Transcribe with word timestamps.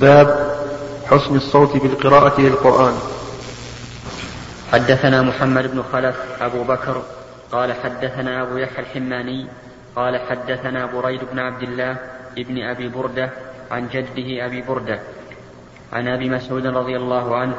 باب 0.00 0.28
حسن 1.08 1.36
الصوت 1.36 1.76
بالقراءة 1.76 2.40
للقرآن. 2.40 2.94
حدثنا 4.72 5.22
محمد 5.22 5.72
بن 5.72 5.82
خلف 5.92 6.16
أبو 6.40 6.64
بكر 6.64 7.02
قال 7.52 7.72
حدثنا 7.72 8.42
أبو 8.42 8.56
يحيى 8.56 8.78
الحماني 8.78 9.46
قال 9.96 10.20
حدثنا 10.28 10.86
بريد 10.86 11.20
بن 11.32 11.38
عبد 11.38 11.62
الله 11.62 11.96
ابن 12.38 12.62
أبي 12.62 12.88
بردة 12.88 13.30
عن 13.70 13.88
جده 13.88 14.46
أبي 14.46 14.62
بردة 14.68 15.00
عن 15.92 16.08
أبي 16.08 16.28
مسعود 16.30 16.66
رضي 16.66 16.96
الله 16.96 17.36
عنه 17.36 17.54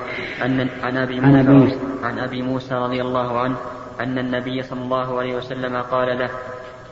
أن 0.46 0.70
عن 0.84 0.98
أبي 0.98 1.20
موسى. 1.20 1.78
عن 2.04 2.20
أبي 2.20 2.42
موسى 2.42 2.74
رضي 2.74 3.02
الله 3.02 3.40
عنه 3.40 3.56
أن 4.00 4.18
النبي 4.18 4.64
صلى 4.64 4.82
الله 4.82 5.20
عليه 5.20 5.36
وسلم 5.36 5.82
قال 5.82 6.20
له 6.20 6.30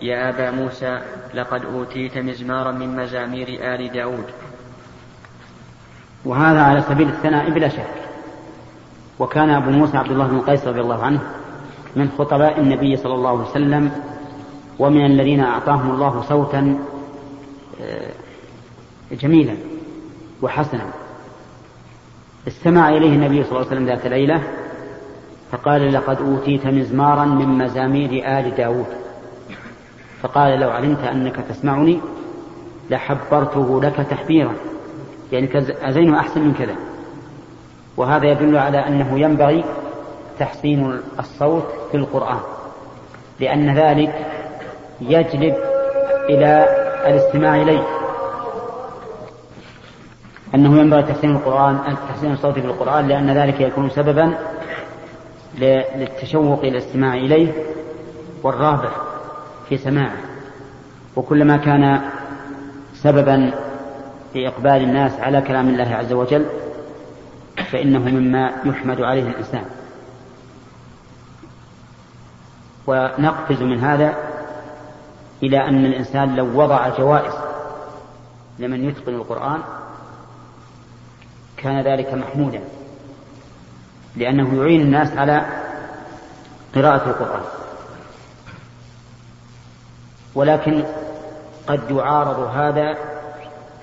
يا 0.02 0.30
أبا 0.30 0.52
موسى 0.52 1.02
لقد 1.34 1.66
أوتيت 1.66 2.18
مزمارا 2.18 2.72
من 2.72 2.96
مزامير 2.96 3.48
آل 3.62 3.92
داود. 3.92 4.26
وهذا 6.26 6.62
على 6.62 6.82
سبيل 6.82 7.08
الثناء 7.08 7.50
بلا 7.50 7.70
شك. 7.70 7.88
وكان 9.20 9.50
أبو 9.50 9.72
موسى 9.72 9.98
عبد 9.98 10.12
الله 10.12 10.28
بن 10.28 10.42
قيس 10.42 10.68
رضي 10.68 10.82
الله 10.82 11.04
عنه 11.04 11.20
من 11.96 12.10
خطباء 12.18 12.60
النبي 12.60 12.98
صلى 12.98 13.14
الله 13.14 13.30
عليه 13.30 13.50
وسلم 13.50 13.92
ومن 14.80 15.06
الذين 15.06 15.40
أعطاهم 15.40 15.92
الله 15.92 16.22
صوتا 16.22 16.80
آه، 17.82 18.12
جميلا 19.12 19.56
وحسنا. 20.42 20.86
استمع 22.48 22.90
إليه 22.90 23.16
النبي 23.16 23.44
صلى 23.44 23.52
الله 23.52 23.68
عليه 23.68 23.68
وسلم 23.68 23.86
ذات 23.86 24.08
ليلة 24.08 24.44
فقال 25.52 25.94
لقد 25.94 26.18
أوتيت 26.22 26.68
مزمارا 26.68 27.26
من 27.26 27.48
مزامير 27.58 28.40
آل 28.40 28.56
داود. 28.56 28.86
فقال 30.22 30.60
لو 30.60 30.70
علمت 30.70 31.00
أنك 31.00 31.36
تسمعني 31.50 32.00
لحبرته 32.90 33.82
لك 33.82 33.96
تحبيرا. 34.10 34.54
يعني 35.32 35.50
أزينه 35.90 36.20
أحسن 36.20 36.42
من 36.42 36.54
كذا. 36.54 36.76
وهذا 37.98 38.28
يدل 38.28 38.58
على 38.58 38.88
أنه 38.88 39.20
ينبغي 39.20 39.64
تحسين 40.40 41.00
الصوت 41.20 41.66
في 41.92 41.98
القرآن 41.98 42.40
لأن 43.40 43.78
ذلك 43.78 44.26
يجلب 45.02 45.56
إلى 46.30 46.66
الاستماع 47.08 47.56
إليه. 47.56 47.84
أنه 50.56 50.80
ينبغي 50.80 51.04
تحسين 51.04 51.32
القرآن 51.32 51.96
تحسين 52.10 52.32
الصوت 52.32 52.54
في 52.54 52.66
القرآن 52.66 53.08
لأن 53.08 53.30
ذلك 53.30 53.62
يكون 53.62 53.90
سببا 53.90 54.38
للتشوق 55.58 56.60
إلى 56.60 56.70
الاستماع 56.70 57.14
إليه 57.14 57.52
والرغبة 58.44 58.90
في 59.70 59.78
سماعه. 59.78 60.18
وكلما 61.16 61.58
كان 61.58 62.02
سببا 62.94 63.65
في 64.36 64.48
إقبال 64.48 64.84
الناس 64.84 65.20
على 65.20 65.42
كلام 65.42 65.70
الله 65.70 65.96
عز 65.96 66.14
وجل 66.14 66.46
فإنه 67.72 68.00
مما 68.00 68.52
يحمد 68.66 69.02
عليه 69.02 69.30
الإنسان. 69.30 69.66
ونقفز 72.88 73.62
من 73.62 73.80
هذا 73.80 74.14
إلى 75.44 75.68
أن 75.68 75.86
الإنسان 75.86 76.36
لو 76.36 76.62
وضع 76.62 76.98
جوائز 76.98 77.34
لمن 78.60 78.90
يتقن 78.90 79.14
القرآن 79.16 79.60
كان 81.58 81.82
ذلك 81.82 82.14
محمودا 82.14 82.62
لأنه 84.16 84.62
يعين 84.62 84.82
الناس 84.82 85.18
على 85.18 85.46
قراءة 86.76 87.10
القرآن. 87.10 87.44
ولكن 90.36 90.84
قد 91.68 91.92
يعارض 91.92 92.40
هذا 92.40 93.15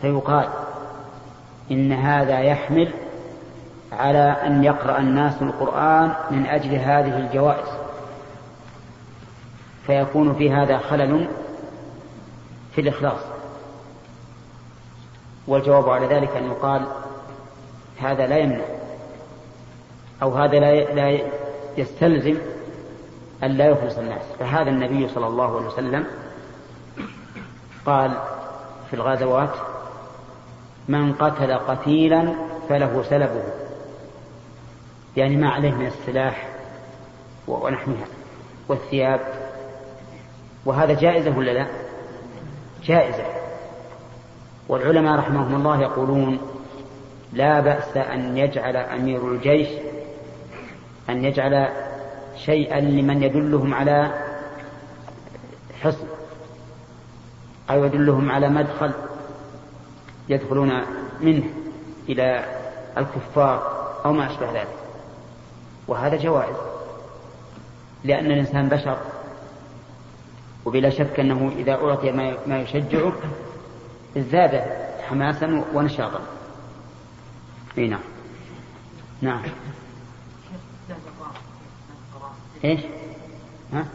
فيقال 0.03 0.48
إن 1.70 1.92
هذا 1.92 2.41
يحمل 2.41 2.92
على 3.92 4.36
أن 4.47 4.64
يقرأ 4.64 4.98
الناس 4.98 5.42
القرآن 5.42 6.14
من 6.31 6.47
أجل 6.47 6.75
هذه 6.75 7.19
الجوائز 7.19 7.69
فيكون 9.86 10.35
في 10.35 10.52
هذا 10.52 10.79
خلل 10.79 11.29
في 12.74 12.80
الإخلاص. 12.80 13.20
والجواب 15.46 15.89
على 15.89 16.07
ذلك 16.07 16.36
أن 16.36 16.46
يقال 16.46 16.86
هذا 18.01 18.27
لا 18.27 18.36
يمنع 18.36 18.64
أو 20.23 20.34
هذا 20.34 20.58
لا 20.58 20.95
لا 20.95 21.19
يستلزم 21.77 22.36
أن 23.42 23.51
لا 23.51 23.67
يخلص 23.67 23.98
الناس. 23.98 24.23
فهذا 24.39 24.70
النبي 24.70 25.08
صلى 25.08 25.27
الله 25.27 25.57
عليه 25.57 25.67
وسلم 25.67 26.07
قال 27.86 28.13
في 28.90 28.96
الغزوات 28.96 29.71
من 30.89 31.13
قتل 31.13 31.55
قتيلا 31.55 32.35
فله 32.69 33.03
سلبه. 33.03 33.43
يعني 35.17 35.37
ما 35.37 35.51
عليه 35.51 35.70
من 35.70 35.87
السلاح 35.87 36.48
ونحوها 37.48 38.07
والثياب. 38.69 39.20
وهذا 40.65 40.95
جائزة 40.95 41.39
ولا 41.39 41.51
لا؟ 41.51 41.67
جائزة. 42.85 43.25
والعلماء 44.69 45.19
رحمهم 45.19 45.55
الله 45.55 45.83
يقولون 45.83 46.39
لا 47.33 47.61
بأس 47.61 47.97
أن 47.97 48.37
يجعل 48.39 48.77
أمير 48.77 49.29
الجيش 49.33 49.69
أن 51.11 51.25
يجعل 51.25 51.69
شيئا 52.37 52.81
لمن 52.81 53.23
يدلهم 53.23 53.75
على 53.75 54.11
حصن 55.83 56.07
أو 57.70 57.85
يدلهم 57.85 58.31
على 58.31 58.49
مدخل 58.49 58.93
يدخلون 60.33 60.70
منه 61.20 61.45
إلى 62.09 62.45
الكفار 62.98 63.83
أو 64.05 64.13
ما 64.13 64.27
أشبه 64.27 64.53
ذلك 64.53 64.79
وهذا 65.89 66.17
جوائز 66.17 66.57
لأن 68.05 68.27
الإنسان 68.27 68.69
بشر 68.69 68.98
وبلا 70.65 70.91
شك 70.91 71.20
أنه 71.20 71.53
إذا 71.57 71.73
أعطي 71.73 72.13
ما 72.47 72.61
يشجعه 72.61 73.13
ازداد 74.17 74.65
حماسا 75.09 75.65
ونشاطا 75.75 76.20
إي 77.79 77.89
نعم 77.89 78.01
نعم 79.20 79.43
إيش؟ 82.64 82.81
ها؟ 83.73 83.87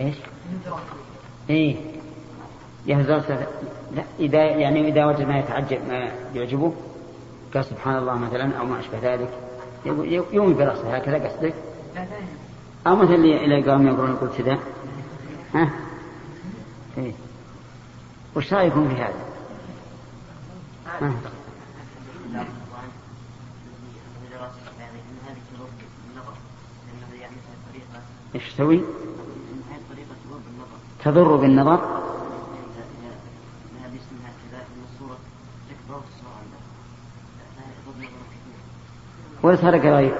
إيش؟ 0.00 0.16
إيه 1.50 1.76
يهزر 2.86 3.22
لا 3.94 4.02
إذا 4.20 4.44
يعني 4.44 4.88
إذا 4.88 5.06
وجد 5.06 5.22
ما 5.22 5.38
يتعجب 5.38 5.78
ما 5.88 6.10
يعجبه 6.34 6.72
قال 7.54 7.64
سبحان 7.64 7.98
الله 7.98 8.14
مثلا 8.14 8.58
أو 8.58 8.66
ما 8.66 8.80
أشبه 8.80 8.98
ذلك 9.02 9.30
يومي 10.32 10.54
برأسه 10.54 10.96
هكذا 10.96 11.28
قصدك؟ 11.28 11.54
أو 12.86 12.96
مثل 12.96 13.14
اللي 13.14 13.70
قام 13.70 13.86
يقولون 13.86 14.16
قلت 14.16 14.42
كذا 14.42 14.58
ها؟ 15.54 15.70
إيه 16.98 17.12
وش 18.36 18.52
رأيكم 18.52 18.88
في 18.88 18.94
هذا؟ 18.94 19.14
ها؟ 21.00 21.12
إيش 28.34 28.54
تسوي؟ 28.54 28.80
تضر 31.04 31.36
بالنظر 31.36 32.05
ولا 39.46 39.56
صار 39.56 39.78
غيب 39.78 40.12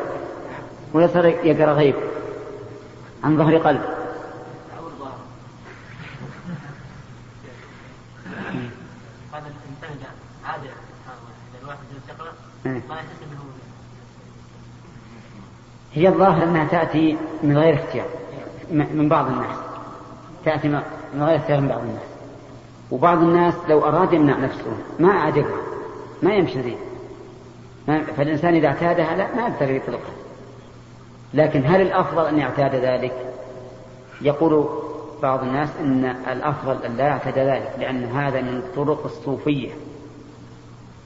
ولا 0.93 1.07
صار 1.07 1.25
يقرا 1.25 1.73
غيب 1.73 1.95
عن 3.25 3.37
ظهر 3.37 3.57
قلب. 3.57 3.81
هي 15.93 16.09
الظاهر 16.09 16.43
أنها 16.43 16.65
تأتي 16.65 17.17
من 17.43 17.59
غير 17.59 17.75
اختيار. 17.75 18.07
من 18.71 19.09
بعض 19.09 19.27
الناس. 19.27 19.57
تأتي 20.45 20.69
من 21.15 21.22
غير 21.22 21.37
اختيار 21.37 21.61
من 21.61 21.69
بعض 21.69 21.81
الناس. 21.81 22.09
وبعض 22.91 23.19
الناس 23.19 23.55
لو 23.69 23.84
أراد 23.84 24.13
يمنع 24.13 24.39
نفسه 24.39 24.79
ما 24.99 25.11
أعجبه. 25.11 25.57
ما 26.22 26.34
يمشي 26.34 26.63
زين 26.63 26.85
فالإنسان 27.86 28.54
إذا 28.54 28.68
اعتادها 28.68 29.16
لا 29.16 29.34
ما 29.34 29.48
يقدر 29.48 29.71
يطلقها. 29.71 30.15
لكن 31.34 31.66
هل 31.66 31.80
الأفضل 31.80 32.27
أن 32.27 32.38
يعتاد 32.38 32.74
ذلك؟ 32.74 33.12
يقول 34.21 34.68
بعض 35.22 35.42
الناس 35.42 35.68
أن 35.80 36.04
الأفضل 36.04 36.83
أن 36.83 36.97
لا 36.97 37.04
يعتاد 37.04 37.38
ذلك 37.38 37.72
لأن 37.78 38.04
هذا 38.04 38.41
من 38.41 38.62
طرق 38.77 39.04
الصوفية. 39.04 39.71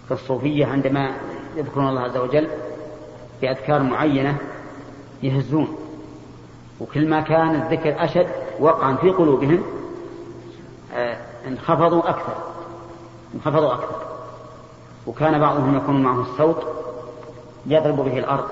فالصوفية 0.08 0.66
عندما 0.66 1.14
يذكرون 1.56 1.88
الله 1.88 2.00
عز 2.00 2.16
وجل 2.16 2.48
بأذكار 3.42 3.82
معينة 3.82 4.36
يهزون. 5.22 5.76
وكل 6.80 7.08
ما 7.08 7.20
كان 7.20 7.54
الذكر 7.54 8.04
أشد 8.04 8.28
وقعا 8.60 8.96
في 8.96 9.10
قلوبهم 9.10 9.62
آه، 10.94 11.16
انخفضوا 11.46 12.10
أكثر. 12.10 12.34
انخفضوا 13.34 13.74
أكثر. 13.74 14.09
وكان 15.10 15.38
بعضهم 15.38 15.76
يكون 15.76 16.02
معه 16.02 16.20
الصوت 16.20 16.66
يضرب 17.66 17.96
به 17.96 18.18
الأرض. 18.18 18.44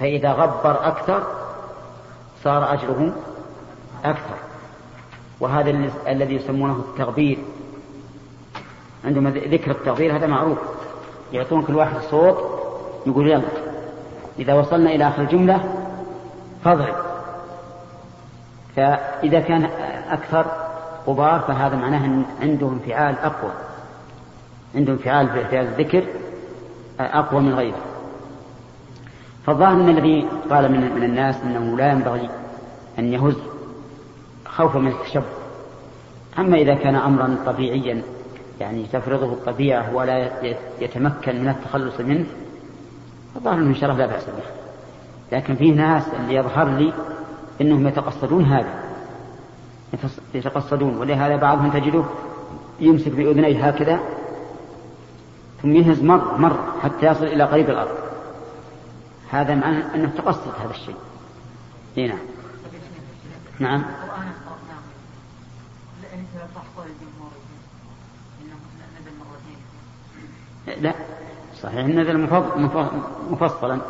فإذا 0.00 0.32
غبر 0.32 0.86
أكثر 0.86 1.22
صار 2.44 2.72
أجره 2.72 3.12
أكثر. 4.04 4.36
وهذا 5.40 5.90
الذي 6.08 6.34
يسمونه 6.34 6.72
التغبير. 6.72 7.38
عندما 9.04 9.30
ذكر 9.30 9.70
التغبير 9.70 10.16
هذا 10.16 10.26
معروف. 10.26 10.58
يعطون 11.32 11.62
كل 11.62 11.76
واحد 11.76 12.00
صوت 12.10 12.36
يقول 13.06 13.28
يلا. 13.28 13.48
إذا 14.38 14.54
وصلنا 14.54 14.90
إلى 14.90 15.08
آخر 15.08 15.22
الجملة 15.22 15.74
فاضرب. 16.64 16.94
فإذا 18.76 19.40
كان 19.40 19.64
أكثر 20.08 20.46
غبار 21.06 21.40
فهذا 21.40 21.76
معناه 21.76 22.04
أن 22.06 22.24
عنده 22.40 22.68
انفعال 22.68 23.18
أقوى. 23.18 23.52
عنده 24.74 24.92
انفعال 24.92 25.28
في 25.28 25.60
الذكر 25.60 26.04
أقوى 27.00 27.40
من 27.40 27.54
غيره. 27.54 27.78
فالظاهر 29.46 29.72
أن 29.72 29.88
الذي 29.88 30.28
قال 30.50 30.72
من, 30.72 30.94
من 30.94 31.04
الناس 31.04 31.36
أنه 31.44 31.76
لا 31.76 31.92
ينبغي 31.92 32.30
أن 32.98 33.12
يهز 33.12 33.36
خوفا 34.46 34.78
من 34.78 34.88
التشبه. 34.88 35.24
أما 36.38 36.56
إذا 36.56 36.74
كان 36.74 36.94
أمرا 36.94 37.36
طبيعيا 37.46 38.02
يعني 38.60 38.86
تفرضه 38.92 39.32
الطبيعة 39.32 39.94
ولا 39.94 40.30
يتمكن 40.80 41.40
من 41.40 41.48
التخلص 41.48 42.00
منه 42.00 42.26
فالظاهر 43.34 43.58
أنه 43.58 43.76
الله 43.82 43.96
لا 43.96 44.06
بأس 44.06 44.24
به. 44.24 44.42
لكن 45.36 45.54
فيه 45.54 45.74
ناس 45.74 46.02
اللي 46.20 46.34
يظهر 46.34 46.68
لي 46.68 46.92
أنهم 47.60 47.86
يتقصدون 47.86 48.44
هذا. 48.44 48.82
يتقصدون 50.34 50.96
ولهذا 50.96 51.36
بعضهم 51.36 51.70
تجده 51.70 52.04
يمسك 52.80 53.12
بأذنيه 53.12 53.68
هكذا 53.68 54.00
ثم 55.62 55.76
ينهز 55.76 56.02
مر 56.02 56.38
مر 56.38 56.56
حتى 56.82 57.06
يصل 57.06 57.24
إلى 57.24 57.44
قريب 57.44 57.70
الأرض. 57.70 57.98
هذا 59.30 59.54
معناه 59.54 59.94
أنه 59.94 60.10
تقصد 60.18 60.52
هذا 60.60 60.70
الشيء. 60.70 60.96
إيه 61.98 62.08
نعم. 62.08 62.18
نعم. 63.58 63.84
لا 70.80 70.94
صحيح 71.62 71.86
نزل 71.86 72.28
مفصلا 73.30 73.80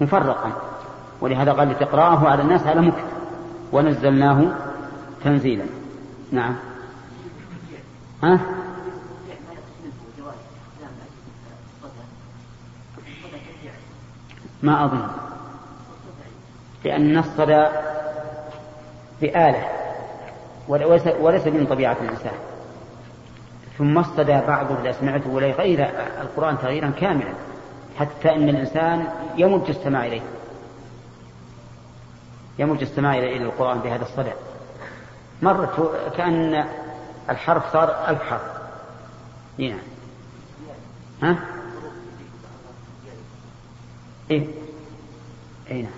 مفرقا. 0.00 0.52
ولهذا 1.20 1.52
قال 1.52 1.68
لتقرأه 1.68 2.28
على 2.28 2.42
الناس 2.42 2.66
على 2.66 2.80
مكت. 2.80 3.04
ونزلناه 3.72 4.56
تنزيلا. 5.24 5.64
نعم. 6.32 6.56
ها؟ 8.22 8.55
ما 14.66 14.84
أظن. 14.84 15.08
لأن 16.84 17.18
الصدى 17.18 17.66
بآلة 19.20 19.68
وليس 21.20 21.46
من 21.46 21.66
طبيعة 21.70 21.96
الإنسان. 22.02 22.32
ثم 23.78 23.98
الصدى 23.98 24.40
بعضه 24.46 24.80
إذا 24.80 24.92
سمعته 24.92 25.30
ولا 25.30 25.46
يغير 25.46 25.88
القرآن 26.20 26.58
تغييرا 26.58 26.90
كاملا 26.90 27.32
حتى 27.98 28.34
أن 28.34 28.48
الإنسان 28.48 29.06
يمج 29.36 29.68
السماع 29.68 30.06
إليه. 30.06 30.22
يمج 32.58 32.80
السماع 32.80 33.18
إلى 33.18 33.42
القرآن 33.42 33.78
بهذا 33.78 34.02
الصدى. 34.02 34.32
مرت 35.42 35.90
كأن 36.16 36.64
الحرف 37.30 37.72
صار 37.72 38.08
ألف 38.08 38.22
حرف 38.22 38.42
نعم 39.58 39.78
ها؟ 41.22 41.55
إيه؟ 44.30 44.46
أي 45.70 45.82
نعم. 45.82 45.92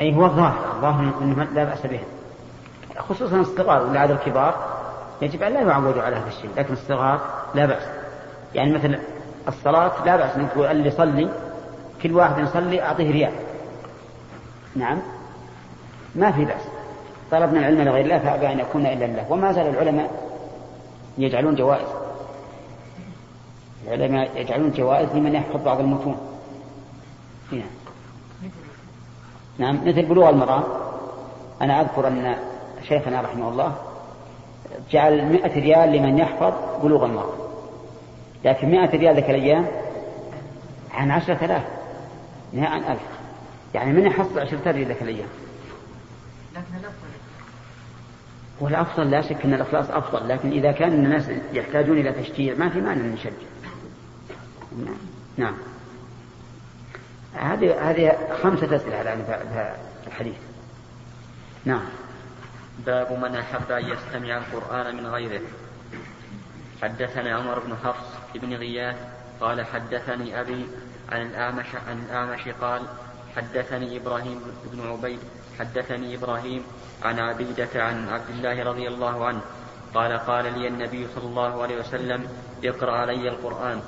أي 0.00 0.14
هو 0.14 0.26
الظاهر 0.26 0.76
الظاهر 0.76 1.22
أنه 1.22 1.44
لا 1.44 1.64
بأس 1.64 1.86
به. 1.86 2.00
خصوصا 2.98 3.36
الصغار 3.36 3.82
ولعد 3.82 4.10
الكبار. 4.10 4.75
يجب 5.22 5.42
أن 5.42 5.52
لا 5.52 5.60
يعودوا 5.60 6.02
على 6.02 6.16
هذا 6.16 6.28
الشيء 6.28 6.50
لكن 6.56 6.72
الصغار 6.72 7.20
لا 7.54 7.66
بأس. 7.66 7.82
يعني 8.54 8.74
مثل 8.74 8.98
الصلاة 9.48 10.04
لا 10.04 10.16
بأس 10.16 10.36
أنك 10.36 10.50
تقول 10.52 10.66
اللي 10.66 10.88
يصلي 10.88 11.30
كل 12.02 12.12
واحد 12.12 12.38
يصلي 12.38 12.82
أعطيه 12.82 13.10
ريال 13.10 13.32
نعم. 14.76 14.98
ما 16.14 16.32
في 16.32 16.44
بأس. 16.44 16.62
طلبنا 17.30 17.58
العلم 17.58 17.82
لغير 17.82 18.04
الله 18.04 18.18
فأبى 18.18 18.52
أن 18.52 18.58
يكون 18.58 18.86
إلا 18.86 19.04
الله. 19.04 19.32
وما 19.32 19.52
زال 19.52 19.66
العلماء 19.66 20.10
يجعلون 21.18 21.54
جوائز. 21.54 21.88
العلماء 23.86 24.30
يجعلون 24.36 24.70
جوائز 24.70 25.08
لمن 25.14 25.34
يحفظ 25.34 25.62
بعض 25.64 25.80
المتون. 25.80 26.16
نعم 27.52 27.62
نعم. 29.58 29.88
مثل 29.88 30.02
بلوغ 30.02 30.28
المرام 30.28 30.62
أنا 31.62 31.80
أذكر 31.80 32.08
أن 32.08 32.36
شيخنا 32.88 33.20
رحمه 33.20 33.48
الله 33.48 33.72
جعل 34.90 35.24
مئة 35.32 35.60
ريال 35.60 35.92
لمن 35.92 36.18
يحفظ 36.18 36.82
بلوغ 36.82 37.04
المرام 37.04 37.38
لكن 38.44 38.68
مئة 38.68 38.90
ريال 38.90 39.14
ذاك 39.14 39.30
الأيام 39.30 39.66
عن 40.90 41.10
عشرة 41.10 41.44
آلاف 41.44 41.64
نهاء 42.52 42.70
عن 42.70 42.82
ألف. 42.92 43.02
يعني 43.74 43.92
من 43.92 44.06
يحصل 44.06 44.38
عشرة 44.38 44.70
ريال 44.70 44.88
ذاك 44.88 45.02
الأيام؟ 45.02 45.28
والأفضل 48.60 49.10
لا 49.10 49.20
شك 49.20 49.44
أن 49.44 49.54
الإخلاص 49.54 49.90
أفضل 49.90 50.28
لكن 50.28 50.50
إذا 50.50 50.72
كان 50.72 50.92
الناس 50.92 51.30
يحتاجون 51.52 51.98
إلى 51.98 52.12
تشجيع 52.12 52.54
ما 52.54 52.68
في 52.68 52.80
مانع 52.80 53.06
نشجع 53.06 53.30
نعم 54.78 54.96
نعم. 55.36 55.54
هذه 57.34 57.90
هذه 57.90 58.18
خمسة 58.42 58.76
أسئلة 58.76 58.96
على 58.96 59.16
الحديث. 60.06 60.36
نعم. 61.64 61.84
باب 62.78 63.12
من 63.12 63.36
أحب 63.36 63.72
أن 63.72 63.84
يستمع 63.88 64.36
القرآن 64.36 64.96
من 64.96 65.06
غيره. 65.06 65.40
حدثنا 66.82 67.36
عمر 67.36 67.58
بن 67.58 67.76
حفص 67.84 68.06
بن 68.34 68.54
غياث 68.54 68.96
قال 69.40 69.66
حدثني 69.66 70.40
أبي 70.40 70.66
عن 71.12 71.22
الأعمش 71.22 71.66
عن 71.88 71.98
الأعمش 71.98 72.48
قال 72.60 72.82
حدثني 73.36 73.96
إبراهيم 73.96 74.40
بن 74.72 74.90
عبيد 74.90 75.20
حدثني 75.58 76.14
إبراهيم 76.14 76.62
عن 77.02 77.18
عبيدة 77.18 77.68
عن 77.74 78.08
عبد 78.08 78.30
الله 78.30 78.64
رضي 78.64 78.88
الله 78.88 79.26
عنه 79.26 79.40
قال 79.94 80.12
قال 80.18 80.58
لي 80.58 80.68
النبي 80.68 81.06
صلى 81.14 81.24
الله 81.24 81.62
عليه 81.62 81.80
وسلم 81.80 82.28
اقرأ 82.64 82.92
علي 82.92 83.28
القرآن. 83.28 83.80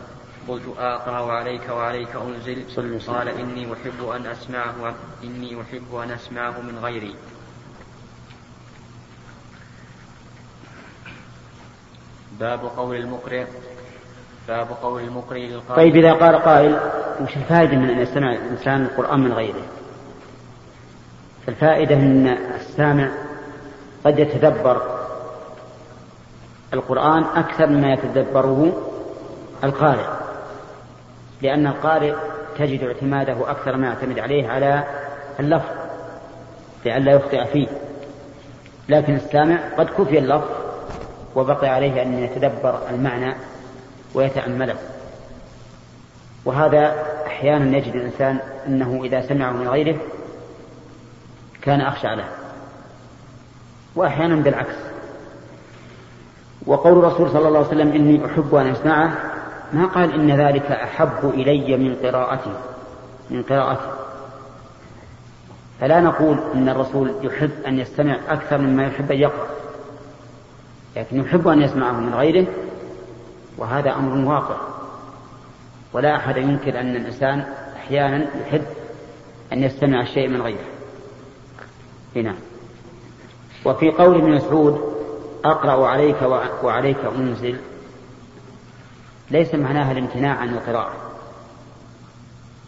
قلت 0.48 0.64
أقرأ 0.78 1.32
عليك 1.32 1.68
وعليك 1.68 2.16
أنزل. 2.16 2.64
قال 3.06 3.28
إني 3.28 3.72
أحب 3.72 4.08
أن 4.08 4.26
أسمعه 4.26 4.94
إني 5.24 5.62
أحب 5.62 5.94
أن 5.94 6.10
أسمعه 6.10 6.60
من 6.60 6.78
غيري. 6.78 7.14
باب 12.40 12.60
قول 12.76 12.96
المقرئ 12.96 13.44
باب 14.48 14.68
قول 14.82 15.02
المقرئ 15.02 15.46
للقارئ 15.46 15.80
طيب 15.80 15.96
إذا 15.96 16.12
قال 16.12 16.36
قائل 16.36 16.78
وش 17.22 17.36
الفائدة 17.36 17.76
من 17.76 17.90
أن 17.90 17.98
يستمع 17.98 18.32
الإنسان 18.32 18.82
القرآن 18.82 19.20
من 19.20 19.32
غيره؟ 19.32 19.62
الفائدة 21.48 21.94
أن 21.94 22.26
السامع 22.56 23.10
قد 24.04 24.18
يتدبر 24.18 24.82
القرآن 26.74 27.22
أكثر 27.22 27.66
مما 27.66 27.92
يتدبره 27.92 28.72
القارئ 29.64 30.06
لأن 31.42 31.66
القارئ 31.66 32.14
تجد 32.58 32.84
اعتماده 32.84 33.50
أكثر 33.50 33.76
ما 33.76 33.86
يعتمد 33.86 34.18
عليه 34.18 34.48
على 34.48 34.84
اللفظ 35.40 35.70
لئلا 36.84 37.12
يخطئ 37.12 37.44
فيه. 37.44 37.68
لكن 38.88 39.14
السامع 39.14 39.58
قد 39.78 39.86
كفي 39.86 40.18
اللفظ 40.18 40.67
وبقي 41.38 41.68
عليه 41.68 42.02
أن 42.02 42.18
يتدبر 42.18 42.78
المعنى 42.90 43.34
ويتأمله. 44.14 44.76
وهذا 46.44 46.94
أحيانا 47.26 47.76
يجد 47.76 47.94
الإنسان 47.94 48.38
أنه 48.66 49.00
إذا 49.04 49.20
سمعه 49.20 49.50
من 49.50 49.68
غيره 49.68 49.96
كان 51.62 51.80
أخشى 51.80 52.16
له. 52.16 52.24
وأحيانا 53.96 54.34
بالعكس. 54.34 54.74
وقول 56.66 56.98
الرسول 56.98 57.30
صلى 57.30 57.48
الله 57.48 57.58
عليه 57.58 57.68
وسلم 57.68 57.92
إني 57.92 58.26
أحب 58.26 58.54
أن 58.54 58.66
أسمعه 58.66 59.12
ما 59.72 59.86
قال 59.86 60.12
إن 60.14 60.30
ذلك 60.30 60.72
أحب 60.72 61.30
إلي 61.34 61.76
من 61.76 61.96
قراءتي 61.96 62.52
من 63.30 63.42
قراءتي. 63.42 63.90
فلا 65.80 66.00
نقول 66.00 66.38
إن 66.54 66.68
الرسول 66.68 67.14
يحب 67.22 67.50
أن 67.66 67.78
يستمع 67.78 68.16
أكثر 68.28 68.58
مما 68.58 68.86
يحب 68.86 69.12
أن 69.12 69.18
يقرأ. 69.18 69.46
لكن 70.98 71.20
يحب 71.20 71.48
أن 71.48 71.62
يسمعه 71.62 71.92
من 71.92 72.14
غيره 72.14 72.46
وهذا 73.58 73.94
أمر 73.94 74.34
واقع. 74.34 74.56
ولا 75.92 76.16
أحد 76.16 76.36
ينكر 76.36 76.80
أن 76.80 76.96
الإنسان 76.96 77.44
أحيانا 77.76 78.26
يحب 78.40 78.64
أن 79.52 79.62
يستمع 79.62 80.00
الشيء 80.00 80.28
من 80.28 80.42
غيره. 80.42 80.66
هنا 82.16 82.34
وفي 83.64 83.90
قول 83.90 84.16
ابن 84.16 84.30
مسعود 84.34 84.94
أقرأ 85.44 85.86
عليك 85.86 86.22
وعليك 86.62 86.98
أنزل. 87.16 87.58
ليس 89.30 89.54
معناها 89.54 89.92
الامتناع 89.92 90.36
عن 90.36 90.48
القراءة. 90.48 90.92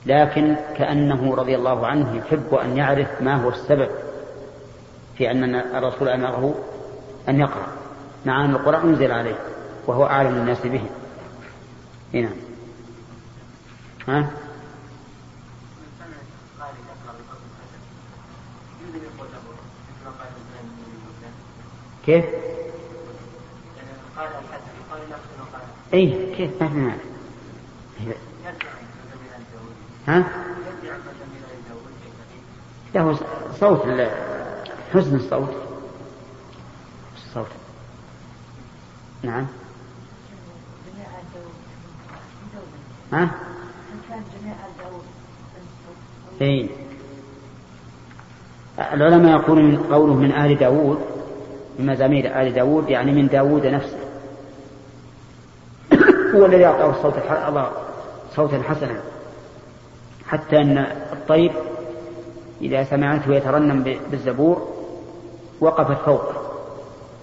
لكن 0.07 0.57
كأنه 0.77 1.35
رضي 1.35 1.57
الله 1.57 1.87
عنه 1.87 2.17
يحب 2.17 2.55
أن 2.55 2.77
يعرف 2.77 3.23
ما 3.23 3.45
هو 3.45 3.49
السبب 3.49 3.89
في 5.19 5.31
أن 5.31 5.55
الرسول 5.55 6.09
أمره 6.09 6.55
أن 7.29 7.41
يقرأ. 7.41 7.80
مع 8.27 8.45
أن 8.45 8.50
القرآن 8.50 8.89
أنزل 8.89 9.12
عليه 9.12 9.39
وهو 9.87 10.07
أعلم 10.07 10.37
الناس 10.37 10.67
به 10.67 10.83
هنا 12.15 12.31
ها؟ 14.09 14.31
كيف؟ 22.07 22.25
اي 25.95 26.35
كيف 26.37 26.62
ما 26.62 26.97
في 27.99 28.15
ها؟ 30.09 30.25
له 32.95 33.19
صوت 33.61 33.87
حسن 34.93 35.17
الصوت 35.17 35.55
الصوت 37.17 37.60
نعم. 39.23 39.47
ها؟ 43.12 43.31
اي 46.43 46.69
العلماء 48.93 49.41
يقولون 49.41 49.65
من 49.65 49.77
قوله 49.77 50.15
من 50.15 50.33
آل 50.33 50.59
داود 50.59 50.99
من 51.79 51.87
مزامير 51.87 52.41
آل 52.41 52.55
داود 52.55 52.89
يعني 52.89 53.12
من 53.12 53.29
داود 53.29 53.67
نفسه. 53.67 53.99
هو 56.35 56.47
الذي 56.47 56.65
أعطاه 56.65 56.91
الصوت 56.91 57.15
الله 57.49 57.71
صوتا 58.37 58.62
حسنا. 58.62 59.00
حتى 60.27 60.57
أن 60.57 60.79
الطير 61.12 61.53
إذا 62.61 62.85
سمعته 62.85 63.35
يترنم 63.35 63.83
بالزبور 64.11 64.69
وقفت 65.61 66.05
فوقه. 66.05 66.35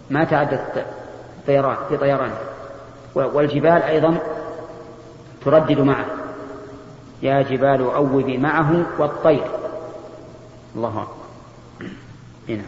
ما 0.10 0.24
تعدت 0.24 0.86
طيران 1.48 1.78
في 1.90 1.98
طيرانه 1.98 2.38
والجبال 3.16 3.84
أيضا 3.84 4.18
تردد 5.46 5.80
معه. 5.80 6.06
يا 7.22 7.42
جبال 7.42 7.82
أوبي 7.82 8.38
معه 8.38 8.86
والطير. 9.00 9.48
الله 10.76 11.08
أكبر. 12.50 12.62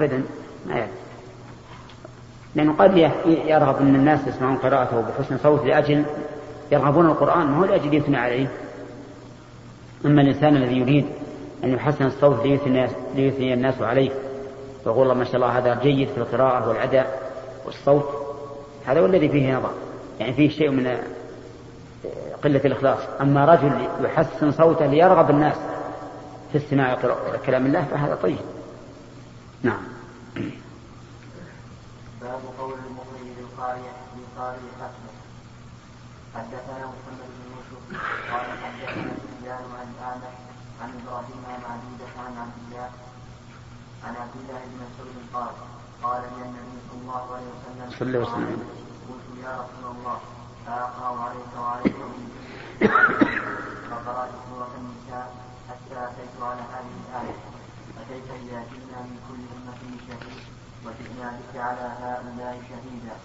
أبدا. 0.00 0.22
ما 0.66 0.74
يعرف 0.74 0.90
لأنه 2.54 2.72
قد 2.72 2.96
يرغب 3.26 3.80
أن 3.80 3.94
الناس 3.94 4.26
يسمعون 4.26 4.56
قراءته 4.56 5.00
بحسن 5.00 5.38
صوت 5.38 5.64
لأجل 5.64 6.04
يرغبون 6.72 7.06
القرآن 7.06 7.46
ما 7.46 7.58
هو 7.58 7.64
لأجل 7.64 7.94
يثنى 7.94 8.16
عليه. 8.16 8.46
أما 10.06 10.22
الإنسان 10.22 10.56
الذي 10.56 10.78
يريد 10.78 11.06
أن 11.64 11.72
يحسن 11.74 12.06
الصوت 12.06 12.46
ليثني, 12.46 12.88
ليثني 13.14 13.54
الناس 13.54 13.82
عليه 13.82 14.10
ويقول 14.86 15.02
الله 15.02 15.14
ما 15.14 15.24
شاء 15.24 15.36
الله 15.36 15.58
هذا 15.58 15.80
جيد 15.82 16.08
في 16.08 16.18
القراءة 16.18 16.68
والأداء 16.68 17.32
والصوت 17.66 18.08
هذا 18.86 19.00
هو 19.00 19.06
الذي 19.06 19.28
فيه 19.28 19.56
نظر. 19.56 19.70
يعني 20.20 20.32
فيه 20.32 20.48
شيء 20.48 20.70
من 20.70 20.96
قلة 22.44 22.60
الإخلاص. 22.64 22.98
أما 23.20 23.44
رجل 23.44 23.72
يحسن 24.04 24.52
صوته 24.52 24.86
ليرغب 24.86 25.30
الناس 25.30 25.56
في 26.52 26.58
استماع 26.58 26.98
كلام 27.46 27.66
الله 27.66 27.84
فهذا 27.84 28.14
طيب. 28.22 28.38
نعم 29.62 29.82
باب 32.20 32.40
قول 32.58 32.72
المخرج 32.86 33.26
للقارئ 33.38 33.80
للقارئ 34.16 34.58
حسبه 34.80 35.14
حدثنا 36.34 36.86
محمد 36.86 37.20
بن 37.28 37.42
يوسف 37.52 38.02
قال 38.32 38.46
حدثنا 38.62 39.12
سفيان 39.16 39.64
عن 39.78 39.94
الاعمش 39.94 40.36
عن 40.82 40.88
إبراهيم 41.02 41.42
عن 41.48 41.60
عبيدة 41.72 42.06
عن 42.26 42.36
عبد 42.38 42.58
الله 42.68 42.90
عن 44.04 44.14
عبد 44.16 44.36
الله 44.40 44.60
بن 44.64 44.76
مسعود 44.84 45.16
قال 45.34 45.54
قال 46.02 46.22
لي 46.22 46.42
النبي 46.42 46.78
صلى 46.90 47.00
الله 47.02 47.34
عليه 47.34 47.46
وسلم 47.54 47.90
صلى 47.98 48.18
الله 48.18 48.32
عليه 48.34 48.44
وسلم 48.44 48.68
قلت 49.08 49.44
يا 49.44 49.52
رسول 49.62 49.96
الله 49.96 50.18
فاقرا 50.66 51.20
عليك 51.24 51.52
وعليك 51.60 51.96
فقرات 53.90 54.30
سوره 54.48 54.70
النساء 54.78 55.34
حتى 55.68 56.04
اتيت 56.04 56.42
على 56.42 56.60
هذه 56.60 56.92
الايه 57.08 57.49
فكيف 57.96 58.28
إذا 58.30 58.60
جئنا 58.70 59.00
من 59.02 59.16
كل 59.28 59.40
أمة 59.56 59.80
شهيد 60.06 60.40
وجئنا 60.84 61.28
بك 61.38 61.54
على 61.60 61.84
هؤلاء 62.00 62.54
شهيدا. 62.68 63.16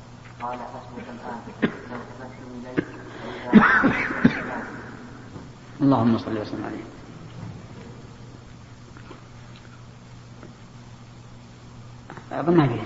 قال 0.42 0.60
حسبك 0.60 1.08
الآن. 1.10 1.40
فالتفت 1.62 2.36
إليه 2.52 2.80
فإذا 3.52 4.64
اللهم 5.82 6.18
صل 6.18 6.38
وسلم 6.38 6.66
عليه. 6.66 6.84
أظن 12.40 12.58
ما 12.58 12.68
فيه 12.68 12.82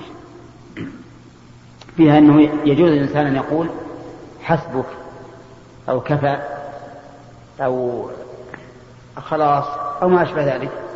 فيها 1.98 2.18
أنه 2.18 2.42
يجوز 2.42 2.90
للإنسان 2.90 3.26
أن 3.26 3.36
يقول 3.36 3.70
حسبك 4.42 4.86
أو 5.90 6.02
كفى 6.02 6.42
أو 7.62 8.10
خلاص 9.18 9.66
أو 10.02 10.10
ما 10.10 10.24
أشبه 10.24 10.56
ذلك. 10.56 10.89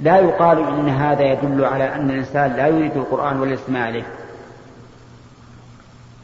لا 0.00 0.18
يقال 0.18 0.58
إن 0.58 0.88
هذا 0.88 1.22
يدل 1.22 1.64
على 1.64 1.94
أن 1.94 2.10
الإنسان 2.10 2.52
لا 2.52 2.66
يريد 2.66 2.96
القرآن 2.96 3.40
ولا 3.40 3.52
يستمع 3.52 3.80
عليه 3.80 4.06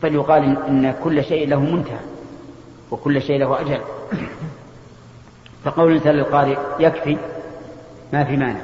بل 0.02 0.14
يقال 0.14 0.66
إن 0.68 0.94
كل 1.04 1.24
شيء 1.24 1.48
له 1.48 1.60
منتهى 1.60 2.00
وكل 2.90 3.22
شيء 3.22 3.38
له 3.38 3.60
أجل. 3.60 3.80
فقول 5.64 5.90
الإنسان 5.90 6.14
للقارئ 6.14 6.58
يكفي 6.78 7.16
ما 8.12 8.24
في 8.24 8.36
مانع. 8.36 8.60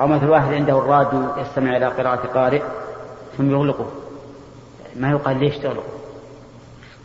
أو 0.00 0.06
مثل 0.06 0.28
واحد 0.28 0.54
عنده 0.54 0.78
الراديو 0.78 1.20
يستمع 1.38 1.76
إلى 1.76 1.86
قراءة 1.86 2.26
قارئ 2.26 2.62
ثم 3.38 3.50
يغلقه. 3.50 3.86
ما 4.96 5.10
يقال 5.10 5.38
ليش 5.38 5.56
تغلق 5.56 5.84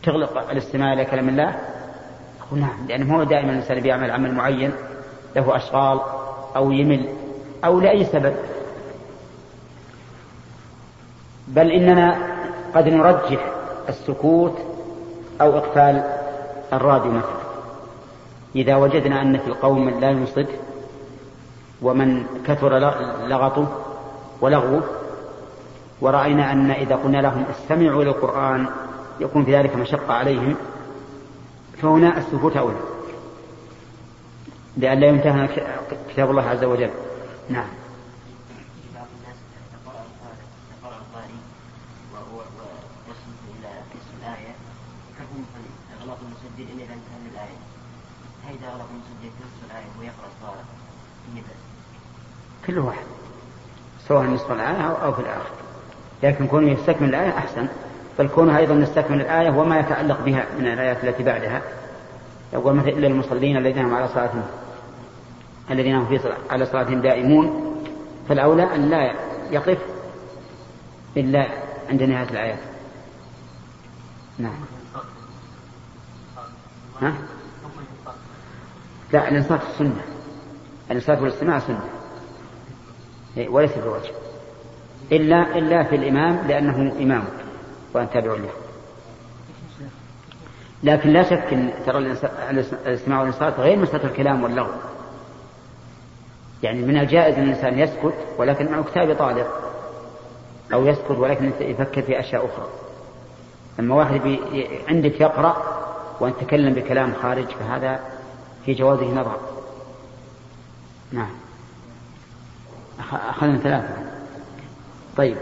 تغلق 0.02 0.50
الاستماع 0.50 0.92
إلى 0.92 1.04
كلام 1.04 1.28
الله؟ 1.28 1.54
أقول 2.48 2.60
نعم 2.60 2.86
لأنه 2.88 3.16
هو 3.16 3.22
دائما 3.22 3.50
الإنسان 3.50 3.80
بيعمل 3.80 4.10
عمل 4.10 4.34
معين 4.34 4.72
له 5.36 5.56
أشغال 5.56 6.00
أو 6.56 6.72
يمل. 6.72 7.08
أو 7.64 7.80
لأي 7.80 8.04
سبب. 8.04 8.34
بل 11.48 11.70
إننا 11.70 12.18
قد 12.74 12.88
نرجح 12.88 13.52
السكوت 13.88 14.58
أو 15.40 15.58
إقفال 15.58 16.04
الراديو 16.72 17.12
مثلا 17.12 17.40
إذا 18.56 18.76
وجدنا 18.76 19.22
أن 19.22 19.38
في 19.38 19.46
القوم 19.46 19.84
من 19.86 20.00
لا 20.00 20.10
ينصت 20.10 20.48
ومن 21.82 22.24
كثر 22.46 22.78
لغطه 23.26 23.66
ولغوه 24.40 24.82
ورأينا 26.00 26.52
أن 26.52 26.70
إذا 26.70 26.96
قلنا 26.96 27.18
لهم 27.18 27.44
استمعوا 27.50 28.02
إلى 28.02 28.10
القرآن 28.10 28.66
يكون 29.20 29.44
في 29.44 29.56
ذلك 29.56 29.76
مشقة 29.76 30.12
عليهم 30.14 30.54
فهنا 31.82 32.18
السكوت 32.18 32.56
أولى. 32.56 32.76
لئلا 34.76 35.06
ينتهى 35.06 35.48
كتاب 36.08 36.30
الله 36.30 36.42
عز 36.42 36.64
وجل. 36.64 36.90
نعم. 37.50 37.68
بعض 38.94 39.06
الناس 39.18 39.36
يقرأ 39.74 40.04
يقرأ 40.72 40.96
القارئ 40.96 41.40
إلى 43.58 43.68
الآية 44.20 44.54
المسجل 46.22 46.72
إلى 46.74 46.84
إذا 46.84 46.94
انتهى 46.94 47.18
من 47.20 47.30
الآية 47.32 47.58
المسجل 48.90 49.30
في 49.38 49.44
نصف 49.44 49.70
الآية 49.70 49.84
القارئ 50.26 50.62
كل 52.66 52.78
واحد 52.78 53.04
سواء 54.08 54.24
نصف 54.24 54.52
الآية 54.52 54.82
أو 54.82 55.12
في 55.12 55.20
الآخر. 55.20 55.54
لكن 56.22 56.46
كونه 56.46 56.70
يستكمل 56.70 57.08
الآية 57.08 57.38
أحسن. 57.38 57.68
بل 58.18 58.28
كونه 58.28 58.58
أيضا 58.58 58.74
يستكمل 58.74 59.20
الآية 59.20 59.50
وما 59.50 59.78
يتعلق 59.78 60.20
بها 60.20 60.46
من 60.58 60.66
الآيات 60.66 61.04
التي 61.04 61.22
بعدها. 61.22 61.62
يقول 62.52 62.74
مثل 62.74 62.88
إلا 62.88 63.06
المصلين 63.06 63.56
الذين 63.56 63.84
هم 63.84 63.94
على 63.94 64.08
صلاتهم 64.08 64.59
الذين 65.70 65.94
هم 65.94 66.18
في 66.18 66.32
على 66.50 66.66
صلاتهم 66.66 67.00
دائمون 67.00 67.76
فالأولى 68.28 68.74
أن 68.74 68.90
لا 68.90 69.14
يقف 69.50 69.78
إلا 71.16 71.46
عند 71.90 72.02
نهاية 72.02 72.30
الآيات. 72.30 72.58
نعم. 74.38 74.54
ها؟ 77.02 77.14
لا 79.12 79.28
الإنصات 79.28 79.60
السنة 79.70 80.02
الإنصات 80.90 81.18
والاستماع 81.18 81.58
سنة. 81.58 81.84
إيه، 83.36 83.48
وليس 83.48 83.70
في 83.70 83.80
الوجه 83.80 84.10
إلا 85.12 85.58
إلا 85.58 85.82
في 85.82 85.96
الإمام 85.96 86.48
لأنه 86.48 86.92
إمامك 87.02 87.44
وأن 87.94 88.10
تابع 88.10 88.34
له. 88.34 88.50
لكن 90.82 91.10
لا 91.10 91.22
شك 91.22 91.52
أن 91.52 91.72
ترى 91.86 91.98
الاستماع 92.86 93.18
والإنصات 93.20 93.60
غير 93.60 93.78
مسألة 93.78 94.04
الكلام 94.04 94.42
واللغو. 94.42 94.72
يعني 96.62 96.82
من 96.82 96.98
الجائز 96.98 97.34
أن 97.34 97.42
الإنسان 97.42 97.78
يسكت 97.78 98.14
ولكن 98.38 98.72
مع 98.72 98.82
كتاب 98.82 99.16
طالب 99.16 99.46
أو 100.72 100.86
يسكت 100.86 101.10
ولكن 101.10 101.52
يفكر 101.60 102.02
في 102.02 102.20
أشياء 102.20 102.46
أخرى. 102.46 102.68
أما 103.78 103.94
واحد 103.94 104.20
بي 104.20 104.40
عندك 104.88 105.20
يقرأ 105.20 105.80
وأن 106.20 106.32
تكلم 106.40 106.74
بكلام 106.74 107.14
خارج 107.22 107.46
فهذا 107.46 108.00
في 108.64 108.74
جوازه 108.74 109.14
نظر. 109.14 109.40
نعم. 111.12 111.30
أخذنا 113.12 113.58
ثلاثة. 113.58 113.96
طيب. 115.16 115.36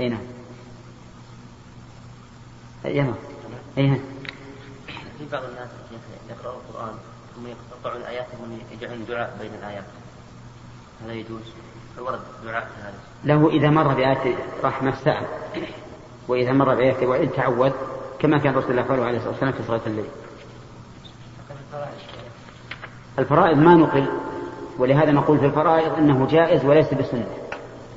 أي 0.00 0.08
نعم. 0.08 0.20
أي 2.84 3.00
أي 3.78 4.00
في 5.18 5.24
بعض 5.32 5.42
الناس 5.44 5.68
يقرأوا 6.30 6.56
القرآن. 6.68 6.94
ثم 7.36 7.46
يقطعون 7.46 8.00
الآيات 8.00 8.26
ثم 8.26 8.76
يجعلون 8.76 9.04
دعاء 9.08 9.36
بين 9.40 9.50
الآيات. 9.54 9.84
هذا 11.04 11.12
يجوز. 11.12 11.52
الورد 11.98 12.20
دعاء 12.44 12.68
هذا؟ 12.82 12.94
له 13.24 13.48
إذا 13.48 13.70
مر 13.70 13.94
بآية 13.94 14.36
رحمة 14.64 14.94
سأل 15.04 15.26
وإذا 16.28 16.52
مر 16.52 16.74
بآية 16.74 17.06
وإن 17.06 17.32
تعود 17.32 17.72
كما 18.18 18.38
كان 18.38 18.54
رسول 18.54 18.70
الله 18.70 18.82
صلى 18.82 18.94
الله 18.94 19.06
عليه 19.06 19.20
وسلم 19.20 19.52
في 19.52 19.62
صلاة 19.62 19.80
الليل. 19.86 20.08
الفرائض 23.18 23.58
ما 23.58 23.74
نقل 23.74 24.06
ولهذا 24.78 25.12
نقول 25.12 25.38
في 25.38 25.46
الفرائض 25.46 25.92
إنه 25.92 26.26
جائز 26.26 26.64
وليس 26.64 26.94
بسنة. 26.94 27.26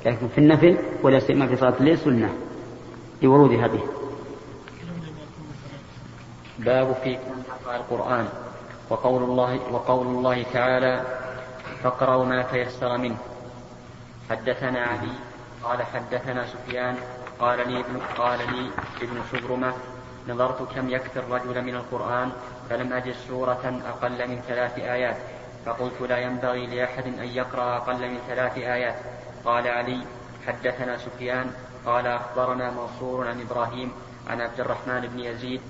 لكن 0.06 0.28
في 0.28 0.38
النفل 0.38 0.78
ولا 1.02 1.18
سيما 1.18 1.46
في 1.46 1.56
صلاة 1.56 1.74
الليل 1.80 1.98
سنة 1.98 2.34
لورودها 3.22 3.66
به 3.66 3.82
باب 6.58 6.92
في 7.04 7.18
قراءة 7.64 7.76
القرآن. 7.76 8.28
وقول 8.90 9.22
الله 9.22 9.72
وقول 9.72 10.06
الله 10.06 10.42
تعالى 10.42 11.04
فاقرأوا 11.82 12.24
ما 12.24 12.42
تيسر 12.42 12.98
منه. 12.98 13.18
حدثنا 14.30 14.80
علي 14.80 15.12
قال 15.64 15.82
حدثنا 15.82 16.46
سفيان 16.46 16.96
قال 17.40 17.68
لي 17.68 17.80
ابن 17.80 18.00
قال 18.18 18.38
لي 18.38 18.70
ابن 19.02 19.22
شبرمة 19.32 19.72
نظرت 20.28 20.74
كم 20.74 20.90
يكفي 20.90 21.18
الرجل 21.18 21.62
من 21.62 21.74
القرآن 21.74 22.32
فلم 22.70 22.92
أجد 22.92 23.14
سورة 23.28 23.82
أقل 23.86 24.28
من 24.28 24.40
ثلاث 24.48 24.78
آيات 24.78 25.16
فقلت 25.66 26.00
لا 26.00 26.18
ينبغي 26.18 26.66
لأحد 26.66 27.06
أن 27.06 27.28
يقرأ 27.28 27.76
أقل 27.76 28.10
من 28.10 28.18
ثلاث 28.28 28.58
آيات. 28.58 28.96
قال 29.44 29.68
علي 29.68 30.00
حدثنا 30.46 30.98
سفيان 30.98 31.52
قال 31.86 32.06
أخبرنا 32.06 32.70
منصور 32.70 33.28
عن 33.28 33.40
إبراهيم 33.40 33.92
عن 34.30 34.40
عبد 34.40 34.60
الرحمن 34.60 35.00
بن 35.00 35.18
يزيد 35.20 35.60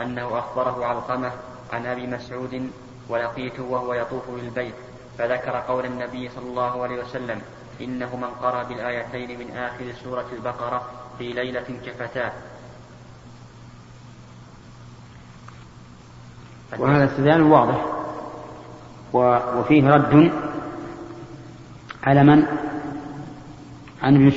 أنه 0.00 0.38
أخبره 0.38 0.86
علقمة 0.86 1.32
عن 1.72 1.86
أبي 1.86 2.06
مسعود 2.06 2.70
ولقيته 3.08 3.62
وهو 3.62 3.94
يطوف 3.94 4.30
بالبيت 4.30 4.74
فذكر 5.18 5.50
قول 5.50 5.84
النبي 5.84 6.28
صلى 6.28 6.48
الله 6.48 6.82
عليه 6.82 7.04
وسلم 7.04 7.40
إنه 7.80 8.16
من 8.16 8.28
قرأ 8.42 8.62
بالآيتين 8.62 9.38
من 9.38 9.56
آخر 9.56 9.92
سورة 10.04 10.26
البقرة 10.32 10.90
في 11.18 11.32
ليلة 11.32 11.80
كفتاه. 11.86 12.32
وهذا 16.78 17.04
استدلال 17.04 17.42
واضح 17.42 17.86
وفيه 19.12 19.88
رد 19.88 20.32
على 22.02 22.24
من؟ 22.24 22.46
عن 24.02 24.14
ابن 24.14 24.30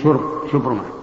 شبرمة. 0.51 1.00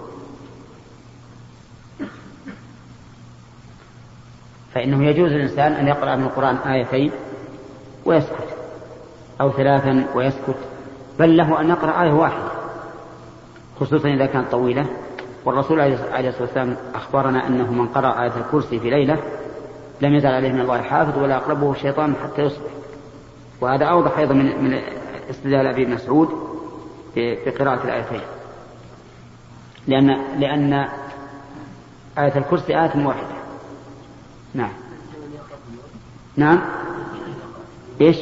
فإنه 4.79 5.05
يجوز 5.05 5.31
للإنسان 5.31 5.71
أن 5.71 5.87
يقرأ 5.87 6.15
من 6.15 6.23
القرآن 6.23 6.55
آيتين 6.55 7.11
ويسكت 8.05 8.47
أو 9.41 9.51
ثلاثا 9.51 10.05
ويسكت 10.15 10.55
بل 11.19 11.37
له 11.37 11.61
أن 11.61 11.69
يقرأ 11.69 12.03
آية 12.03 12.11
واحدة 12.11 12.49
خصوصا 13.79 14.09
إذا 14.09 14.25
كانت 14.25 14.51
طويلة. 14.51 14.85
والرسول 15.45 15.79
عليه 15.79 15.93
الصلاة 16.29 16.41
والسلام 16.41 16.75
أخبرنا 16.95 17.47
أنه 17.47 17.71
من 17.71 17.87
قرأ 17.87 18.23
آية 18.23 18.31
الكرسي 18.37 18.79
في 18.79 18.89
ليلة 18.89 19.17
لم 20.01 20.15
يزل 20.15 20.27
عليه 20.27 20.51
من 20.51 20.61
الله 20.61 20.81
حافظ 20.81 21.23
ولا 21.23 21.37
أقربه 21.37 21.71
الشيطان 21.71 22.15
حتى 22.23 22.41
يصبح. 22.41 22.71
وهذا 23.61 23.85
أوضح 23.85 24.17
أيضا 24.17 24.33
من 24.33 24.63
من 24.63 24.79
استدلال 25.29 25.67
أبي 25.67 25.85
مسعود 25.85 26.29
في 27.13 27.51
قراءة 27.59 27.83
الآيتين. 27.83 28.21
لأن 29.87 30.17
لأن 30.39 30.73
آية 32.17 32.37
الكرسي 32.37 32.81
آية 32.81 33.05
واحدة. 33.05 33.38
نعم. 34.53 34.71
نعم. 36.37 36.61
إيش؟ 38.01 38.17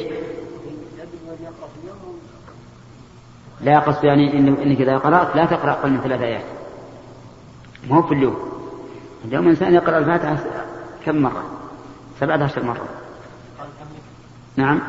لا 3.60 3.78
قصد 3.78 4.04
يعني 4.04 4.38
إنك 4.38 4.80
إذا 4.80 4.98
قرأت 4.98 5.36
لا 5.36 5.44
تقرأ 5.44 5.70
أقل 5.70 5.90
من 5.90 6.00
ثلاث 6.00 6.20
آيات. 6.20 6.44
مو 7.90 8.02
في 8.02 8.14
اليوم. 8.14 8.36
اليوم 9.24 9.48
إنسان 9.48 9.74
يقرأ 9.74 9.98
الفاتحة 9.98 10.38
كم 11.04 11.16
مرة؟ 11.16 11.44
سبعة 12.20 12.42
عشر 12.42 12.64
مرة. 12.64 12.88
نعم. 14.56 14.80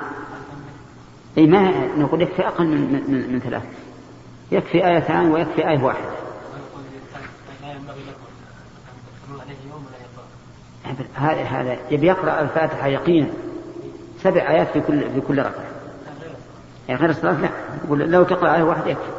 أي 1.37 1.47
ما 1.47 1.87
نقول 1.97 2.21
يكفي 2.21 2.47
أقل 2.47 2.67
من, 2.67 3.03
من, 3.07 3.33
من 3.33 3.39
ثلاث 3.39 3.63
يكفي 4.51 4.87
آيتان 4.87 5.31
ويكفي 5.31 5.69
آية 5.69 5.83
واحدة. 5.83 6.28
هذا 11.15 11.43
هذا 11.43 11.77
يبي 11.91 12.07
يقرأ 12.07 12.41
الفاتحة 12.41 12.87
يقينا. 12.87 13.29
سبع 14.23 14.49
آيات 14.49 14.67
في 14.67 14.81
كل 14.81 15.11
في 15.11 15.21
كل 15.21 15.39
ركعة. 15.39 15.65
يعني 16.87 17.01
غير 17.01 17.09
الصلاة 17.09 17.41
لا. 17.41 17.49
يقول 17.85 17.99
لو 17.99 18.23
تقرأ 18.23 18.55
آية 18.55 18.63
واحدة 18.63 18.89
يكفي. 18.89 19.11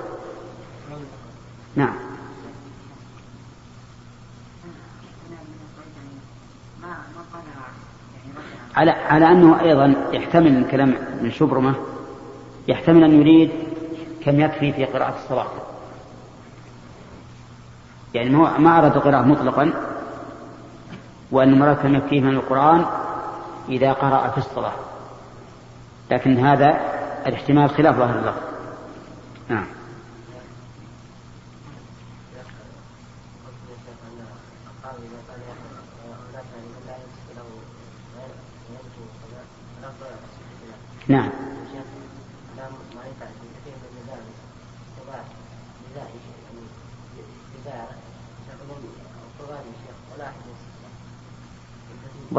نعم. 1.76 1.94
على 8.76 8.90
على 8.90 9.26
أنه 9.26 9.60
أيضا 9.60 9.94
يحتمل 10.12 10.56
الكلام 10.56 10.88
من 11.22 11.32
شبرمة. 11.32 11.74
يحتمل 12.68 13.04
أن 13.04 13.20
يريد 13.20 13.50
كم 14.24 14.40
يكفي 14.40 14.72
في 14.72 14.84
قراءة 14.84 15.14
الصلاة. 15.24 15.46
يعني 18.14 18.30
ما 18.30 18.78
أراد 18.78 18.96
القراءة 18.96 19.22
مطلقا. 19.22 19.72
وأن 21.32 21.58
مراد 21.58 21.76
كم 21.76 21.94
يكفيه 21.94 22.20
من 22.20 22.34
القرآن 22.34 22.84
إذا 23.68 23.92
قرأ 23.92 24.28
في 24.28 24.38
الصلاة. 24.38 24.72
لكن 26.10 26.38
هذا 26.38 26.80
الاحتمال 27.26 27.70
خلاف 27.70 27.96
ظاهر 27.96 28.18
اللفظ. 28.18 28.42
نعم. 29.48 29.66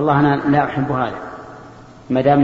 والله 0.01 0.19
أنا 0.19 0.35
لا 0.35 0.63
أحب 0.65 0.91
هذا. 0.91 1.19
ما 2.09 2.21
دام 2.21 2.41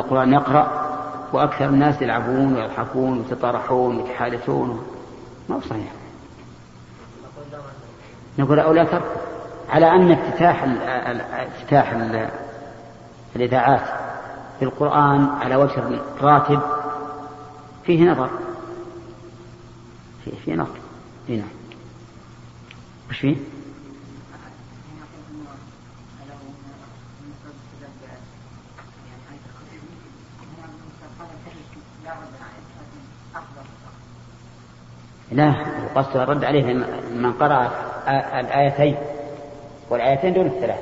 القرآن 0.00 0.32
يقرأ 0.32 0.84
وأكثر 1.32 1.64
الناس 1.64 2.02
يلعبون 2.02 2.54
ويضحكون 2.54 3.18
ويتطارحون 3.18 3.96
ويتحادثون 3.96 4.86
ما 5.48 5.56
هو 5.56 5.60
صحيح. 5.60 5.92
نقول 8.38 8.58
أو 8.58 8.72
لا 8.72 8.84
ترك 8.84 9.02
على 9.70 9.90
أن 9.90 10.10
افتتاح 10.10 10.64
افتتاح 11.32 11.92
الإذاعات 13.36 13.86
في 14.58 14.64
القرآن 14.64 15.28
على 15.40 15.56
وجه 15.56 16.00
راتب 16.20 16.60
فيه 17.86 18.10
نظر. 18.10 18.30
فيه, 20.24 20.32
فيه 20.44 20.54
نظر. 20.54 20.78
هنا 21.28 21.36
نعم. 21.36 21.48
وش 23.10 23.18
فيه؟ 23.18 23.36
لا 35.34 35.54
القصد 35.84 36.16
الرد 36.16 36.44
عليه 36.44 36.74
من 37.14 37.32
قرأ 37.32 37.70
الآيتين 38.40 38.96
والآيتين 39.90 40.34
دون 40.34 40.46
الثلاث. 40.46 40.80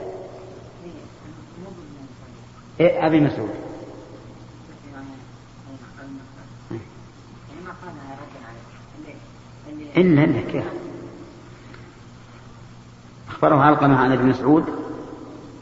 إيه 2.80 3.06
أبي 3.06 3.20
مسعود. 3.20 3.50
إلا 9.96 10.24
إلا 10.24 10.40
كيف؟ 10.40 10.64
أخبره 13.28 13.56
علقمة 13.56 13.96
عن 13.96 14.12
ابن 14.12 14.26
مسعود 14.26 14.64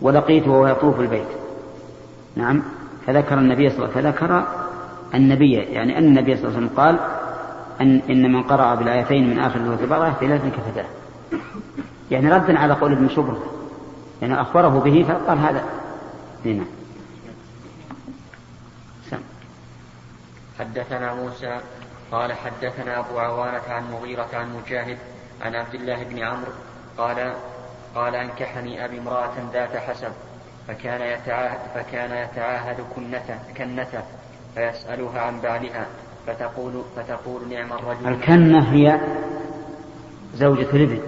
ولقيته 0.00 0.50
وهو 0.50 0.66
يطوف 0.66 1.00
البيت. 1.00 1.28
نعم 2.36 2.62
فذكر 3.06 3.38
النبي 3.38 3.70
صلى 3.70 3.78
الله 3.78 3.96
عليه 3.96 4.10
فذكر 4.10 4.46
النبي 5.14 5.52
يعني 5.52 5.98
أن 5.98 6.04
النبي 6.04 6.36
صلى 6.36 6.44
الله 6.44 6.56
عليه 6.56 6.66
وسلم 6.66 6.78
قال 6.78 7.19
أن 7.80 8.00
إن 8.10 8.32
من 8.32 8.42
قرأ 8.42 8.74
بالآيتين 8.74 9.30
من 9.30 9.38
آخر 9.38 9.58
سورة 9.58 9.78
البقرة 9.80 10.16
في 10.20 10.26
ليلة 10.26 10.50
كفتاه 10.50 10.84
يعني 12.10 12.32
ردا 12.32 12.58
على 12.58 12.74
قول 12.74 12.92
ابن 12.92 13.08
شبر 13.08 13.38
يعني 14.22 14.40
أخبره 14.40 14.80
به 14.80 15.04
فقال 15.08 15.38
هذا. 15.38 15.64
هنا 16.44 16.64
حدثنا 20.58 21.14
موسى 21.14 21.60
قال 22.12 22.32
حدثنا 22.32 22.98
أبو 22.98 23.18
عوانة 23.18 23.62
عن 23.68 23.92
مغيرة 23.92 24.28
عن 24.34 24.56
مجاهد 24.56 24.98
عن 25.42 25.54
عبد 25.54 25.74
الله 25.74 26.04
بن 26.04 26.18
عمرو 26.18 26.52
قال 26.98 27.34
قال 27.94 28.14
أنكحني 28.14 28.84
أبي 28.84 28.98
امرأة 28.98 29.32
ذات 29.52 29.76
حسب 29.76 30.12
فكان 30.68 31.00
يتعاهد, 31.00 31.58
فكان 31.74 32.10
يتعاهد 32.24 32.76
كنته, 32.96 33.38
كنته 33.56 34.02
فيسألها 34.54 35.20
عن 35.20 35.40
بعلها. 35.40 35.86
فتقول 36.26 36.82
فتقول 36.96 37.40
نعم 37.50 37.72
الرجل. 37.72 38.08
الكنة 38.08 38.72
هي 38.72 39.00
زوجة 40.34 40.70
الابن 40.72 40.98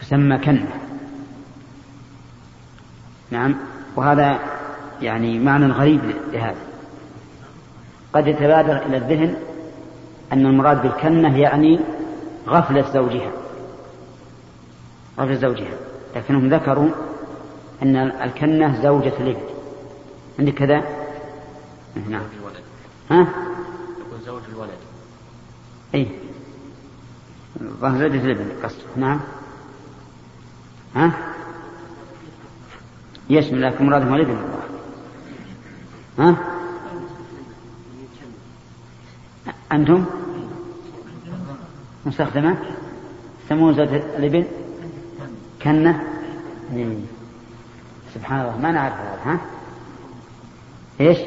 تسمى 0.00 0.38
كنة. 0.38 0.80
نعم 3.30 3.56
وهذا 3.96 4.38
يعني 5.02 5.38
معنى 5.38 5.66
غريب 5.66 6.00
لهذا. 6.32 6.58
قد 8.12 8.26
يتبادر 8.26 8.86
إلى 8.86 8.96
الذهن 8.96 9.36
أن 10.32 10.46
المراد 10.46 10.82
بالكنة 10.82 11.38
يعني 11.38 11.80
غفلة 12.48 12.90
زوجها. 12.92 13.30
غفلة 15.18 15.34
زوجها. 15.34 15.76
لكنهم 16.16 16.48
ذكروا 16.48 16.88
أن 17.82 17.96
الكنة 17.96 18.82
زوجة 18.82 19.12
الابن. 19.20 19.42
عندك 20.38 20.54
كذا؟ 20.54 20.82
نعم. 22.08 22.22
ها؟ 23.10 23.26
زوج 24.26 24.42
الولد. 24.52 24.78
اي 25.94 26.08
زوجة 27.82 28.24
الابن 28.24 28.62
قصد 28.62 28.82
نعم. 28.96 29.20
ها؟ 30.94 31.12
يشمل 33.30 33.62
لكن 33.62 33.86
مرادهم 33.86 34.14
الابن 34.14 34.38
ها؟ 36.18 36.36
أنتم؟ 39.72 40.04
مستخدمة؟ 42.06 42.56
سمون 43.48 43.74
زوجة 43.74 44.16
الابن 44.16 44.44
كنة؟ 45.62 46.04
سبحان 48.14 48.40
الله 48.40 48.58
ما 48.58 48.72
نعرف 48.72 48.94
هذا 48.94 49.20
ها؟ 49.24 49.40
إيش؟ 51.00 51.18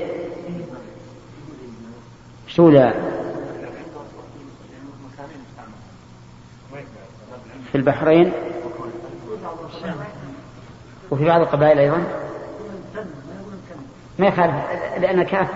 شو 2.56 2.70
لا 2.70 2.94
في 7.72 7.78
البحرين. 7.78 8.34
وفي 11.12 11.26
بعض 11.26 11.42
القبائل 11.42 11.80
أيضا. 11.80 12.04
ما 14.20 14.28
يخالف. 14.28 14.56
لأن 14.98 15.20
الكاف 15.20 15.48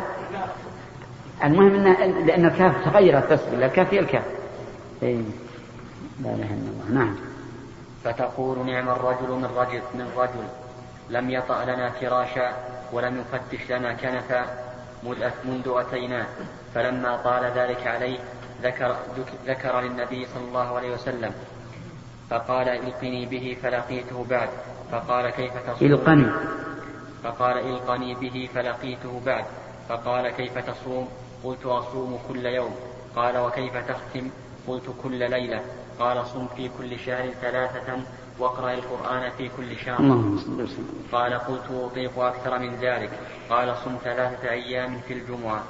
المهم 1.44 1.76
ان 1.76 2.26
لأن 2.26 2.46
الكاف 2.46 2.86
تغيرت 2.86 3.34
بس 3.34 3.40
الكاف 3.54 3.94
هي 3.94 4.00
الكاف 4.00 4.24
إيه. 5.04 5.22
لا 6.24 6.30
إله 6.30 6.54
إلا 6.54 6.54
الله. 6.54 6.92
نعم. 6.94 7.16
فتقول 8.04 8.66
نعم 8.66 8.90
الرجل 8.90 9.32
من 9.32 9.46
رجل 9.46 9.82
من 9.94 10.12
رجل. 10.18 10.48
لم 11.10 11.30
يطأ 11.30 11.66
لنا 11.66 11.90
فراشا 11.90 12.54
ولم 12.94 13.18
يفتش 13.20 13.72
لنا 13.72 13.94
كنفا. 13.94 14.64
منذ 15.46 15.63
أتينا. 15.68 16.28
فلما 16.76 17.18
طال 17.24 17.44
ذلك 17.44 17.88
عليه 17.88 18.20
ذكر, 18.62 18.96
ذكر 19.46 19.82
للنبي 19.82 20.26
صلى 20.26 20.44
الله 20.48 20.76
عليه 20.76 20.94
وسلم. 20.94 21.34
فقال 22.30 22.70
إلقني 22.70 23.26
به 23.26 23.58
فلقيته 23.63 24.26
بعد. 24.30 24.50
فقال 24.91 25.30
كيف 25.30 25.58
تصوم 25.58 25.91
إلقني. 25.91 26.32
فقال 27.24 27.58
إلقني 27.58 28.15
به 28.15 28.50
فلقيته 28.56 29.22
بعد. 29.26 29.46
فقال 29.89 30.30
كيف 30.30 30.58
تصوم؟ 30.58 31.10
قلت 31.44 31.65
أصوم 31.65 32.20
كل 32.28 32.46
يوم. 32.46 32.76
قال 33.15 33.38
وكيف 33.38 33.78
تختم؟ 33.78 34.30
قلت 34.67 34.84
كل 35.04 35.30
ليلة 35.30 35.62
قال 35.99 36.25
صم 36.25 36.47
في 36.47 36.69
كل 36.78 36.99
شهر 36.99 37.30
ثلاثة 37.41 37.99
واقرأ 38.39 38.73
القرآن 38.73 39.32
في 39.38 39.49
كل 39.58 39.78
شهر. 39.78 39.97
قال 41.12 41.34
قلت 41.34 41.71
أطيق 41.71 42.19
أكثر 42.19 42.60
من 42.60 42.75
ذلك. 42.75 43.19
قال 43.49 43.75
صم 43.86 43.97
ثلاثة 44.04 44.49
أيام 44.49 44.99
في 45.08 45.13
الجمعة. 45.13 45.63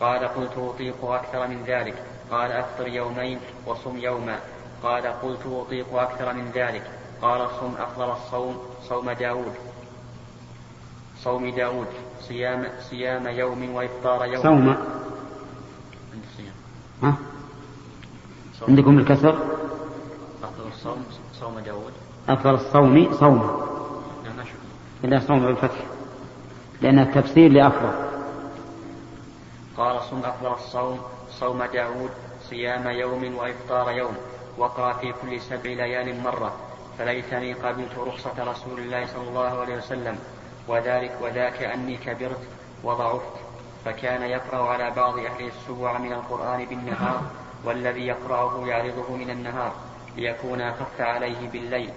قال 0.00 0.24
قلت 0.24 0.58
أطيق 0.58 1.04
أكثر 1.04 1.46
من 1.46 1.64
ذلك. 1.66 1.94
قال 2.30 2.52
أفطر 2.52 2.88
يومين 2.88 3.40
وصم 3.66 3.98
يوما. 3.98 4.38
قال 4.82 5.06
قلت 5.06 5.46
أطيق 5.46 5.94
أكثر 5.94 6.32
من 6.32 6.50
ذلك. 6.54 6.90
قال 7.22 7.48
صم 7.60 7.74
أفضل 7.78 8.10
الصوم 8.10 8.62
صوم 8.88 9.10
داود. 9.10 9.54
صوم 11.18 11.50
داود. 11.50 11.88
صيام 12.20 12.68
صيام 12.90 13.28
يوم 13.28 13.74
وإفطار 13.74 14.24
يوم. 14.24 14.42
صوم. 14.42 14.68
ها؟ 17.02 17.16
عندكم 18.68 18.98
الكسر؟ 18.98 19.38
أفضل 20.42 20.68
الصوم 20.68 21.04
صوم 21.40 21.58
داود. 21.58 21.92
أفضل 22.28 22.54
الصوم 22.54 23.12
صوم. 23.12 23.64
إلا 25.04 25.20
صوم 25.20 25.46
بالفتح 25.46 25.78
لأن 26.80 26.98
التفسير 26.98 27.52
لأفضل. 27.52 27.92
قال 29.76 30.02
صم 30.02 30.18
أفضل 30.24 30.52
الصوم 30.52 31.00
صوم 31.30 31.64
داود 31.64 32.10
صيام 32.50 32.88
يوم 32.88 33.34
وإفطار 33.34 33.90
يوم 33.90 34.14
وقرأ 34.58 34.92
في 34.92 35.12
كل 35.22 35.40
سبع 35.40 35.70
ليال 35.70 36.22
مرة. 36.22 36.52
فليتني 36.98 37.52
قبلت 37.52 37.98
رخصة 37.98 38.44
رسول 38.50 38.78
الله 38.78 39.06
صلى 39.06 39.28
الله 39.28 39.60
عليه 39.60 39.76
وسلم. 39.76 40.18
وذلك 40.68 41.18
وذاك 41.22 41.62
أني 41.62 41.96
كبرت 41.96 42.40
وضعفت. 42.84 43.34
فكان 43.84 44.22
يقرأ 44.22 44.68
على 44.68 44.90
بعض 44.96 45.18
أهل 45.18 45.46
السبع 45.46 45.98
من 45.98 46.12
القرآن 46.12 46.64
بالنهار. 46.64 47.22
والذي 47.64 48.06
يقرأه 48.06 48.66
يعرضه 48.66 49.16
من 49.16 49.30
النهار 49.30 49.72
ليكون 50.16 50.60
أخف 50.60 51.00
عليه 51.00 51.48
بالليل. 51.50 51.90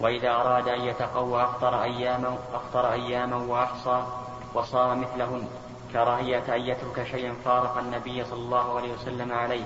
وإذا 0.00 0.30
أراد 0.30 0.68
أن 0.68 0.80
يتقوى 0.80 1.42
أفطر 1.42 1.82
أياما 1.82 2.38
أفطر 2.54 2.92
أياما 2.92 3.36
وأحصى 3.36 4.02
وصام 4.54 5.00
مثلهن 5.00 5.46
كراهية 5.92 6.54
أن 6.54 6.60
يترك 6.60 7.06
شيئا 7.10 7.32
فارق 7.44 7.78
النبي 7.78 8.24
صلى 8.24 8.38
الله 8.38 8.76
عليه 8.76 8.92
وسلم 8.92 9.32
عليه. 9.32 9.64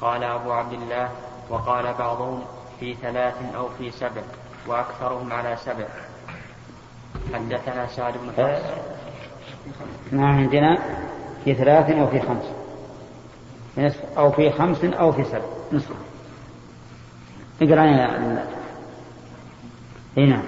قال 0.00 0.24
أبو 0.24 0.52
عبد 0.52 0.72
الله 0.72 1.10
وقال 1.50 1.94
بعضهم 1.98 2.44
في 2.80 2.94
ثلاث 2.94 3.54
أو 3.56 3.68
في 3.78 3.90
سبع 3.90 4.22
وأكثرهم 4.66 5.32
على 5.32 5.56
سبع. 5.56 5.86
حدثنا 7.34 7.86
سعد 7.86 8.14
بن 8.16 8.32
حفص. 8.32 8.64
نعم 10.12 10.38
عندنا 10.38 10.78
في 11.44 11.54
ثلاث 11.54 11.90
أو 11.90 12.06
في 12.06 12.20
خمس. 12.20 12.44
نصف 13.78 14.18
أو 14.18 14.32
في 14.32 14.50
خمس 14.50 14.84
أو 14.84 15.12
في 15.12 15.24
سبع 15.24 15.44
نصف. 15.72 15.96
اقرأ 17.62 17.84
يا 17.84 18.46
اي 20.18 20.26
نعم. 20.26 20.42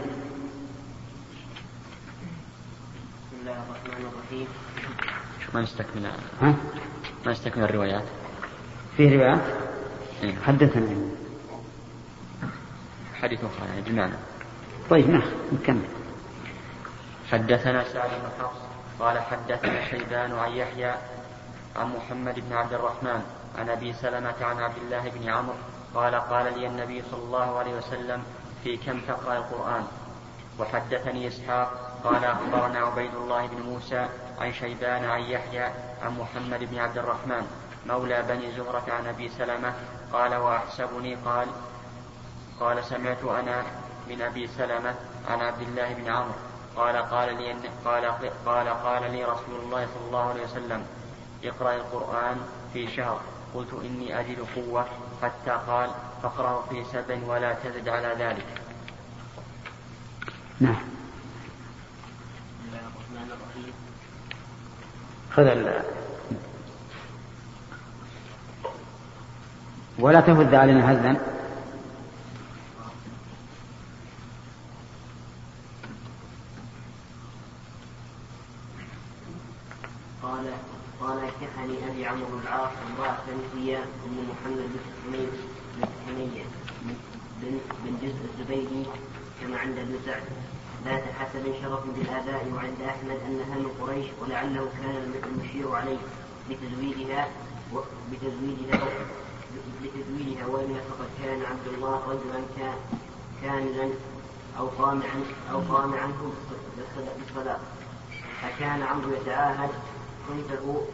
بسم 3.26 3.40
الله 3.40 3.52
الرحمن 3.52 4.06
الرحيم. 4.06 4.46
ما 5.54 5.60
نستكمل 5.60 6.06
ها؟ 6.40 6.54
ما 7.26 7.32
نستكمل 7.32 7.64
الروايات. 7.64 8.04
فيه 8.96 9.16
روايات؟ 9.16 9.42
إيه. 10.22 10.34
حدثنا 10.46 10.96
حديث 13.14 13.44
أخرى 13.44 13.68
يعني 13.68 13.80
بالمعنى 13.80 14.14
طيب 14.90 15.10
نعم 15.10 15.30
نكمل. 15.52 15.88
حدثنا 17.30 17.84
سعد 17.84 18.10
بن 18.10 18.44
حفص 18.44 18.58
قال 19.00 19.18
حدثنا 19.18 19.90
شيبان 19.90 20.32
عن 20.32 20.52
يحيى 20.52 20.94
عن 21.78 21.94
محمد 21.96 22.40
بن 22.40 22.56
عبد 22.56 22.72
الرحمن 22.72 23.22
عن 23.58 23.68
أبي 23.70 23.92
سلمة 23.92 24.34
عن 24.40 24.58
عبد 24.60 24.76
الله 24.76 25.08
بن 25.08 25.28
عمرو 25.28 25.56
قال 25.94 26.14
قال 26.14 26.58
لي 26.58 26.66
النبي 26.66 27.02
صلى 27.10 27.22
الله 27.22 27.58
عليه 27.58 27.74
وسلم 27.74 28.22
في 28.64 28.76
كم 28.76 29.00
تقرأ 29.00 29.36
القرآن؟ 29.36 29.86
وحدثني 30.58 31.28
إسحاق 31.28 31.70
قال 32.04 32.24
أخبرنا 32.24 32.78
عبيد 32.78 33.14
الله 33.14 33.46
بن 33.46 33.62
موسى 33.62 34.08
عن 34.40 34.52
شيبان 34.52 35.04
عن 35.04 35.20
يحيى 35.20 35.64
عن 36.02 36.18
محمد 36.18 36.64
بن 36.64 36.78
عبد 36.78 36.98
الرحمن 36.98 37.46
مولى 37.86 38.22
بني 38.22 38.52
زهرة 38.52 38.84
عن 38.88 39.06
أبي 39.06 39.28
سلمة 39.28 39.74
قال 40.12 40.34
وأحسبني 40.34 41.14
قال 41.14 41.48
قال 42.60 42.84
سمعت 42.84 43.24
أنا 43.24 43.62
من 44.08 44.22
أبي 44.22 44.46
سلمة 44.46 44.94
عن 45.28 45.40
عبد 45.40 45.62
الله 45.62 45.94
بن 45.94 46.08
عمرو 46.08 46.34
قال 46.76 46.96
قال 46.96 47.36
لي 47.36 47.56
قال 47.84 48.04
قال 48.46 48.68
قال 48.68 49.12
لي 49.12 49.24
رسول 49.24 49.60
الله 49.64 49.86
صلى 49.86 50.06
الله 50.06 50.28
عليه 50.28 50.44
وسلم 50.44 50.86
اقرأ 51.44 51.74
القرآن 51.74 52.36
في 52.72 52.96
شهر. 52.96 53.20
قلت 53.54 53.68
إني 53.84 54.20
أجد 54.20 54.46
قوة 54.56 54.86
حتى 55.22 55.50
قال 55.50 55.90
فاقرأه 56.22 56.64
في 56.70 56.84
سبع 56.92 57.18
ولا 57.26 57.54
تزد 57.54 57.88
على 57.88 58.14
ذلك. 58.18 58.46
نعم. 60.60 60.82
خذ. 65.30 65.68
ولا 69.98 70.20
تهز 70.20 70.54
علينا 70.54 70.92
هزا. 70.92 71.16
قال 80.22 80.52
قال 81.00 81.20
كحني 81.40 81.90
أبي 81.90 82.06
عمرو 82.06 82.38
العاص 82.42 82.70
امرأة 82.86 83.18
هي 83.56 83.76
أم 83.78 84.28
محمد 84.30 84.70
بن 85.06 85.88
حمية 86.06 86.44
بن 87.84 87.98
جزء 88.02 88.16
الزبيدي 88.34 88.84
كما 89.40 89.58
عند 89.58 89.78
ابن 89.78 89.98
سعد. 90.06 90.22
ذات 90.84 91.02
حسب 91.20 91.54
شرف 91.62 91.80
بالآباء 91.86 92.52
وعند 92.54 92.80
أحمد 92.88 93.18
أنها 93.26 93.58
من 93.58 93.70
قريش 93.80 94.06
ولعله 94.20 94.68
كان 94.82 95.12
المشير 95.24 95.72
عليه 95.74 95.98
بتزويدها 96.50 97.28
بتزويدها 98.12 98.88
بتزويدها 99.82 100.46
وإلا 100.46 100.80
فقد 100.90 101.08
كان 101.22 101.42
عبد 101.42 101.66
الله 101.74 102.02
رجلا 102.08 102.70
كاملا 103.42 103.90
أو 104.58 104.66
طامعا 104.66 105.22
أو 105.52 105.62
طامعا 105.62 106.12
بالصلاة 107.18 107.58
فكان 108.42 108.82
عمرو 108.82 109.12
يتعاهد 109.14 109.70
كنته 110.28 110.84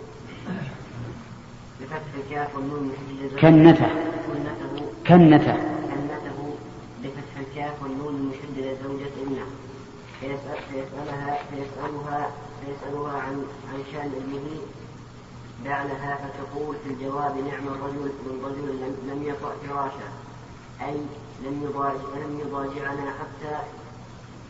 بفتح 1.81 2.15
الكاف 2.25 2.57
والنون 2.57 2.93
كنته 3.41 3.89
كنته 4.29 4.87
كنته 5.09 5.57
كنته 5.91 6.55
بفتح 7.03 7.37
الكاف 7.41 7.83
والنون 7.83 8.15
المشددة 8.15 8.75
زوجة 8.85 9.11
ابنه 9.23 9.47
فيسأل 10.21 10.59
فيسألها 10.71 11.39
فيسألها 11.51 12.31
فيسألها 12.61 13.19
عن 13.19 13.45
عن 13.73 13.79
شأن 13.93 14.13
ابنه 14.17 14.61
بعلها 15.65 16.17
فتقول 16.17 16.77
في 16.85 16.91
الجواب 16.93 17.37
نعم 17.37 17.67
الرجل 17.69 18.13
من 18.27 18.45
رجل 18.45 18.67
لم, 19.13 19.23
يطأ 19.23 19.53
فراشا. 19.69 20.09
أي 20.83 20.97
لم 21.45 21.63
يضاجع 21.63 22.25
لم 22.25 22.41
يضاجعنا 22.41 23.11
حتى 23.11 23.59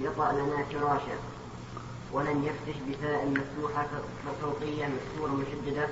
يطأ 0.00 0.32
لنا 0.32 0.64
فراشا. 0.72 1.18
ولم 2.14 2.44
يفتش 2.44 2.80
بفاء 2.88 3.26
مفتوحة 3.28 3.86
فوقية 4.42 4.86
مكسورة 4.86 5.30
مشددة 5.30 5.88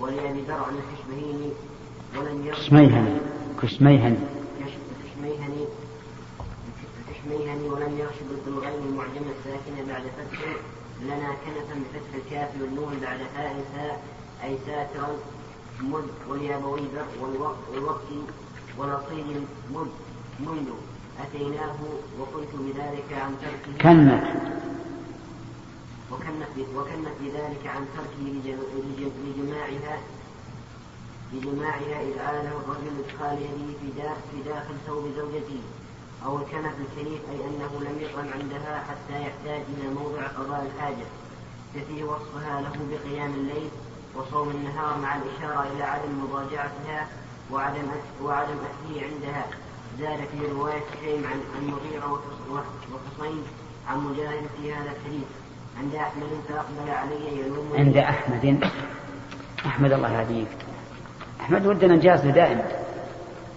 ولأبي 0.00 0.40
درع 0.40 0.66
الكشمهيني 0.68 1.50
ولم 2.16 2.46
يرد 2.46 2.56
كشميهني 2.56 3.20
كشميهني 3.62 4.16
كشميهني 5.04 5.64
كشميهني 7.10 7.68
ولم 7.68 7.98
يرشد 7.98 8.44
بالغين 8.46 8.82
المعجمة 8.88 9.32
الساكنة 9.38 9.92
بعد 9.92 10.02
فتح 10.02 10.40
لنا 11.02 11.28
كنفا 11.44 11.74
بفتح 11.74 12.14
الكاف 12.14 12.48
والنون 12.60 12.98
بعد 13.02 13.20
هاء 13.36 13.64
ساء 13.74 14.02
أي 14.44 14.58
ساترا 14.66 15.08
مد 15.80 16.08
وليابوي 16.28 16.82
والوقت 17.72 18.08
ونصيب 18.78 19.44
مد 19.74 19.90
منذ 20.40 20.68
أتيناه 21.20 21.76
وقلت 22.18 22.48
بذلك 22.54 23.20
عن 23.22 23.34
تركه. 23.42 23.78
كنت. 23.82 24.73
وكنت 26.76 27.08
بذلك 27.20 27.66
عن 27.66 27.86
تركه 27.96 28.24
لجماعها 29.26 29.98
لجماعها 31.32 32.02
إذ 32.02 32.18
عاله 32.18 32.52
الرجل 32.56 33.04
إدخال 33.04 33.38
يده 33.42 34.14
في 34.30 34.42
داخل, 34.42 34.74
ثوب 34.86 35.04
زوجته. 35.16 35.60
أو 36.24 36.38
الكنف 36.38 36.74
الكريم 36.80 37.18
أي 37.30 37.36
أنه 37.36 37.80
لم 37.80 37.96
يطعم 38.00 38.28
عندها 38.40 38.84
حتى 38.88 39.22
يحتاج 39.22 39.62
إلى 39.78 39.94
موضع 39.94 40.26
قضاء 40.26 40.72
الحاجة. 40.74 41.06
يفي 41.74 42.04
وصفها 42.04 42.60
له 42.60 42.72
بقيام 42.90 43.34
الليل 43.34 43.68
وصوم 44.16 44.50
النهار 44.50 44.98
مع 44.98 45.16
الإشارة 45.16 45.72
إلى 45.72 45.82
عدم 45.82 46.24
مضاجعتها 46.24 47.08
وعدم 47.52 47.88
وعدم 48.22 48.56
أكله 48.58 49.06
عندها. 49.06 49.46
زاد 49.98 50.28
في 50.28 50.46
رواية 50.46 50.84
شيم 51.00 51.26
عن 51.26 51.40
عن 51.56 51.66
مغيرة 51.66 52.22
وحصين 52.50 53.42
عن 53.88 53.98
مجاهد 54.00 54.46
في 54.56 54.74
هذا 54.74 54.90
الحديث. 54.90 55.26
عند 55.78 55.94
أحمد 55.94 56.40
فأقبل 56.48 56.90
علي 56.90 57.40
يلوم 57.40 57.72
عند 57.74 57.96
أحمد. 57.96 58.70
أحمد 59.66 59.92
الله 59.92 60.20
يهديك 60.20 60.48
أحمد 61.40 61.66
ودنا 61.66 61.94
نجازه 61.94 62.30
دائما 62.30 62.64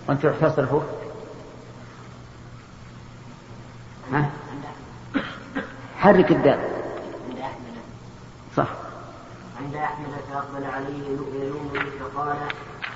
وأنت 0.07 0.25
تصرفه 0.25 0.81
ها؟ 4.11 4.29
حرك 5.97 6.31
الدال. 6.31 6.59
عند 7.29 7.39
أحمد. 7.39 7.73
صح. 8.55 8.69
عند 9.61 9.75
أحمد 9.75 10.07
فأقبل 10.31 10.65
عليه 10.65 11.07
يلومني 11.33 11.91
فقال 11.99 12.37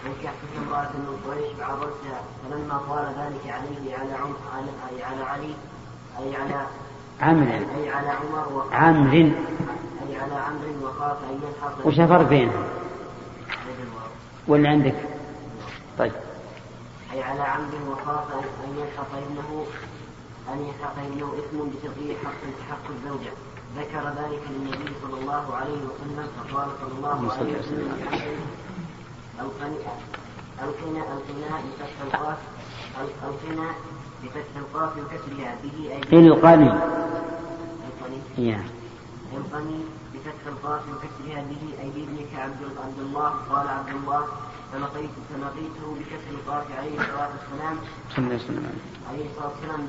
أنكحتك 0.05 0.51
امرأة 0.57 0.89
من 0.93 1.21
قريش 1.27 1.53
فعرضتها 1.59 2.21
فلما 2.43 2.77
قال 2.77 3.05
ذلك 3.05 3.53
عليه 3.53 3.97
على 3.97 4.13
عمر 4.13 4.35
على 5.03 5.23
علي 5.23 5.53
أي 6.19 6.35
على 6.35 6.65
عمرو 7.21 7.51
أي 7.51 7.89
على 7.89 8.09
عمر 8.09 8.53
وخاف. 8.53 8.73
عمرو 8.73 9.11
أي 9.11 10.15
على 10.21 10.35
عمرو 10.35 10.87
وخاف 10.87 11.17
أن 11.29 11.39
يلحق 11.43 11.87
وش 11.87 11.99
الفرق 11.99 12.27
بينهم؟ 12.27 12.63
ولا 14.47 14.69
عندك؟ 14.69 14.95
طيب. 15.97 16.11
أي 17.13 17.23
على 17.23 17.41
عمرو 17.41 17.91
وخاف 17.91 18.33
أن 18.65 18.77
يلحق 18.77 19.11
ابنه 19.15 19.65
أن 20.53 20.57
يلحق 20.67 20.95
ابنه 20.99 21.33
إثم 21.39 21.57
بتضييع 21.57 22.15
حق 22.25 22.41
حق 22.69 22.85
الزوجة. 22.89 23.31
ذكر 23.77 24.03
ذلك 24.09 24.41
للنبي 24.49 24.93
صلى 25.01 25.21
الله 25.21 25.55
عليه 25.55 25.81
وسلم 25.87 26.27
فقال 26.37 26.67
صلى 26.81 26.93
الله 26.97 27.33
عليه 27.33 27.59
وسلم 27.59 27.97
القنا 29.39 29.93
القنا 30.63 31.01
القنا 31.13 31.57
بفتح 31.63 31.93
القاف. 32.05 32.37
القنا 33.23 33.71
بفتح 34.23 34.53
القاف 34.55 34.91
وكسرها 34.97 35.55
به 35.63 35.77
أي 35.91 35.97
القني 36.27 36.27
القني 36.27 36.71
يا. 38.37 38.63
القني 39.37 39.79
بفتح 40.13 40.43
القاف 40.47 40.81
وكسرها 40.91 41.41
به 41.49 41.63
أي 41.81 41.89
بابنك 41.89 42.31
عبد 42.35 42.99
الله 42.99 43.29
قال 43.49 43.67
عبد 43.67 43.89
الله 43.89 44.23
فلقيت 44.73 45.09
فلقيته 45.29 45.85
بكسر 45.99 46.29
القاف 46.31 46.65
عليه 46.77 46.95
الصلاة 47.01 47.29
والسلام. 47.35 47.75
صلى 48.15 48.17
الله 48.25 48.33
عليه 48.33 48.43
وسلم. 48.43 48.79
عليه 49.09 49.25
الصلاة 49.29 49.49
والسلام 49.51 49.87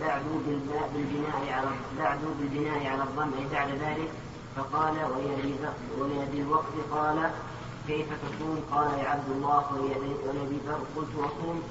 بعدوا 0.00 0.38
بالبناء 0.46 1.52
على 1.52 1.68
بعدوا 1.98 2.32
بالبناء 2.40 2.86
على 2.86 3.02
الضم 3.02 3.30
أي 3.38 3.46
بعد 3.52 3.68
ذلك 3.68 4.10
فقال 4.56 4.94
ولأبي 5.98 6.40
الوقت 6.42 6.74
قال 6.92 7.30
كيف 7.88 8.06
تصوم؟ 8.06 8.60
قال 8.72 8.98
يا 8.98 9.08
عبد 9.08 9.30
الله 9.36 9.64
ولأبي 10.28 10.58
ذر 10.66 10.80
قلت 10.96 11.14
أصوم 11.18 11.62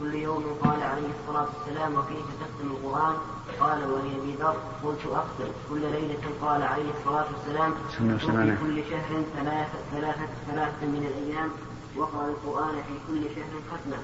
كل 0.00 0.14
يوم 0.14 0.44
قال 0.64 0.82
عليه 0.82 1.08
الصلاة 1.20 1.46
والسلام 1.54 1.94
وكيف 1.94 2.26
تختم 2.40 2.66
القرآن؟ 2.70 3.16
قال 3.60 3.90
ولأبي 3.92 4.34
ذر. 4.40 4.56
قلت 4.84 5.00
أختم. 5.06 5.50
كل 5.70 5.80
ليلة 5.80 6.24
قال 6.42 6.62
عليه 6.62 6.90
الصلاة 6.98 7.26
والسلام 7.32 7.74
وفي 8.14 8.56
كل 8.62 8.76
شهر 8.90 9.22
ثلاثة 9.36 9.78
ثلاثة 9.92 10.28
ثلاثة 10.50 10.86
من 10.86 11.02
الأيام 11.10 11.50
وقرأ 11.96 12.26
القرآن 12.28 12.74
في 12.86 12.94
كل 13.08 13.22
شهر 13.34 13.54
ختمة. 13.70 13.98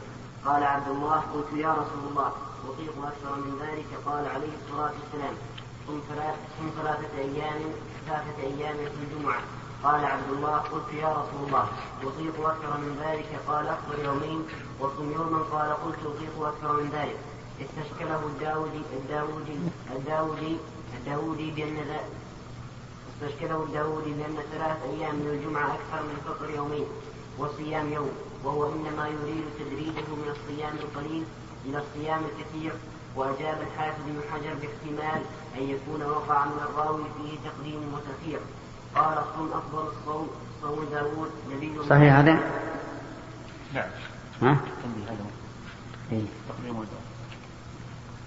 قال 0.46 0.62
عبد 0.64 0.88
الله 0.88 1.22
قلت 1.35 1.52
يا 1.57 1.72
رسول 1.72 2.02
الله 2.11 2.33
أطيق 2.68 2.94
أكثر 3.07 3.37
من 3.37 3.59
ذلك. 3.62 3.87
قال 4.07 4.26
عليه 4.26 4.52
الصلاة 4.61 4.92
والسلام 5.00 5.35
صم 5.87 6.00
ثلاثة 6.81 7.18
أيام 7.18 7.61
ثلاثة 8.07 8.42
أيام 8.42 8.76
في 8.76 9.00
الجمعة. 9.05 9.40
قال 9.85 10.05
عبد 10.05 10.31
الله 10.33 10.57
قلت 10.57 10.92
يا 10.95 11.09
رسول 11.09 11.47
الله 11.47 11.66
أطيق 12.03 12.49
أكثر 12.49 12.77
من 12.79 12.92
ذلك؟ 13.05 13.40
قال 13.49 13.68
أفطر 13.68 14.05
يومين. 14.05 14.45
وصم 14.81 15.12
يوما؟ 15.12 15.38
قال 15.38 15.71
قلت 15.85 15.99
أطيق 16.07 16.47
أكثر 16.47 16.73
من 16.73 16.90
ذلك. 16.92 17.18
استشكله 17.61 18.27
الداودي 18.27 18.83
الداودي 18.92 19.57
الداودي 19.97 20.57
الداودي 20.97 21.51
بأن 21.51 21.77
استشكله 23.11 23.62
الداودي 23.62 24.12
بأن 24.12 24.37
ثلاث 24.53 24.77
أيام 24.83 25.14
من 25.14 25.27
الجمعة 25.27 25.66
أكثر 25.66 26.03
من 26.03 26.16
فطر 26.27 26.51
يومين 26.51 26.87
وصيام 27.38 27.92
يوم 27.92 28.11
وهو 28.45 28.73
إنما 28.73 29.09
يريد 29.09 29.45
تدريجه 29.59 30.09
من 30.23 30.35
الصيام 30.37 30.75
القليل 30.77 31.25
إلى 31.66 31.79
الصيام 31.79 32.23
الكثير. 32.25 32.73
وأجاب 33.16 33.59
الحافظ 33.62 34.01
بن 34.07 34.21
حجر 34.33 34.55
باحتمال 34.55 35.23
أن 35.59 35.62
يكون 35.62 36.03
وقع 36.03 36.45
من 36.45 36.59
الراوي 36.68 37.05
فيه 37.16 37.51
تقديم 37.51 37.95
وتأخير. 37.95 38.40
قال 39.02 39.18
الصوم 39.18 39.50
أفضل 39.52 39.88
الصوم 39.88 40.28
صوم 40.62 40.84
داود 40.92 41.30
نبي 41.54 41.72
صحيح 41.90 42.14
هذا؟ 42.14 42.38
نعم 43.74 43.88
ها؟ 44.42 44.56
إيه. 46.12 46.22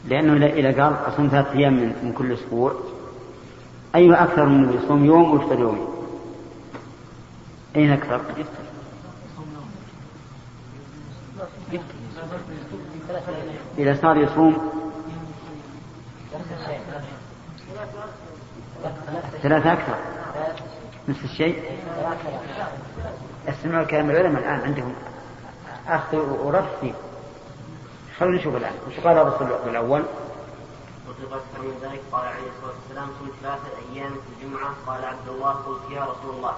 لأنه 0.05 0.45
إذا 0.45 0.83
قال 0.83 0.93
أصوم 1.07 1.27
ثلاثة 1.27 1.51
أيام 1.51 1.73
من, 1.73 2.13
كل 2.17 2.33
أسبوع 2.33 2.73
أي 3.95 4.13
أكثر 4.13 4.45
من 4.45 4.73
يصوم 4.73 5.05
يوم 5.05 5.31
ويفطر 5.31 5.59
يومين 5.59 5.87
أين 7.75 7.91
أكثر؟ 7.91 8.21
إذا 13.77 14.01
صار 14.01 14.17
يصوم 14.17 14.71
ثلاثة 19.41 19.73
أكثر 19.73 20.14
نفس 21.07 21.23
الشيء. 21.23 21.63
استمعوا 23.47 23.85
كلام 23.85 24.09
العلماء 24.09 24.41
الآن 24.41 24.59
عندهم 24.59 24.95
أخذ 25.87 26.17
ورد 26.17 26.65
فيه 26.81 26.93
خلونا 28.19 28.37
نشوف 28.37 28.55
الآن. 28.55 28.73
وش 28.87 28.99
قال 28.99 29.17
الرسول 29.17 29.47
الأول 29.69 30.03
وفي 31.09 31.23
أكثر 31.23 31.61
من 31.61 31.73
ذلك 31.81 32.01
قال 32.11 32.27
عليه 32.27 32.47
الصلاة 32.57 32.73
والسلام 32.75 33.07
صم 33.19 33.27
ثلاثة 33.41 33.93
أيام 33.93 34.11
في 34.11 34.45
الجمعة 34.45 34.73
قال 34.87 35.05
عبد 35.05 35.27
الله 35.27 35.51
قلت 35.51 35.91
يا 35.91 36.01
رسول 36.03 36.35
الله 36.35 36.53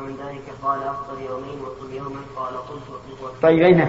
من 0.00 0.16
ذلك 0.26 0.42
قال 0.62 0.82
أفطر 0.82 1.20
يومين 1.20 1.60
وصم 1.60 1.92
يوما 1.92 2.20
قال 2.36 2.56
قلت 2.56 2.82
وطيق 2.90 3.40
طيب 3.42 3.62
أين؟ 3.62 3.88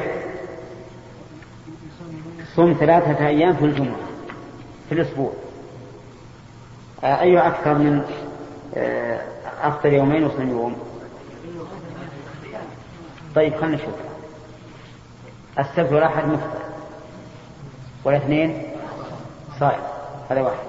صم 2.55 2.73
ثلاثة 2.79 3.27
أيام 3.27 3.55
في 3.55 3.65
الجمعة 3.65 3.97
في 4.89 4.95
الأسبوع. 4.95 5.33
آه، 7.03 7.21
أي 7.21 7.47
أكثر 7.47 7.73
من 7.73 8.03
آه، 8.75 9.34
أفطر 9.67 9.93
يومين 9.93 10.23
وصم 10.23 10.49
يوم. 10.49 10.75
طيب 13.35 13.55
خلينا 13.55 13.75
نشوف. 13.75 13.93
السبت 15.59 15.91
والأحد 15.91 16.27
مفطر. 16.27 16.59
والإثنين 18.03 18.71
صائم. 19.59 19.81
هذا 20.29 20.41
واحد. 20.41 20.65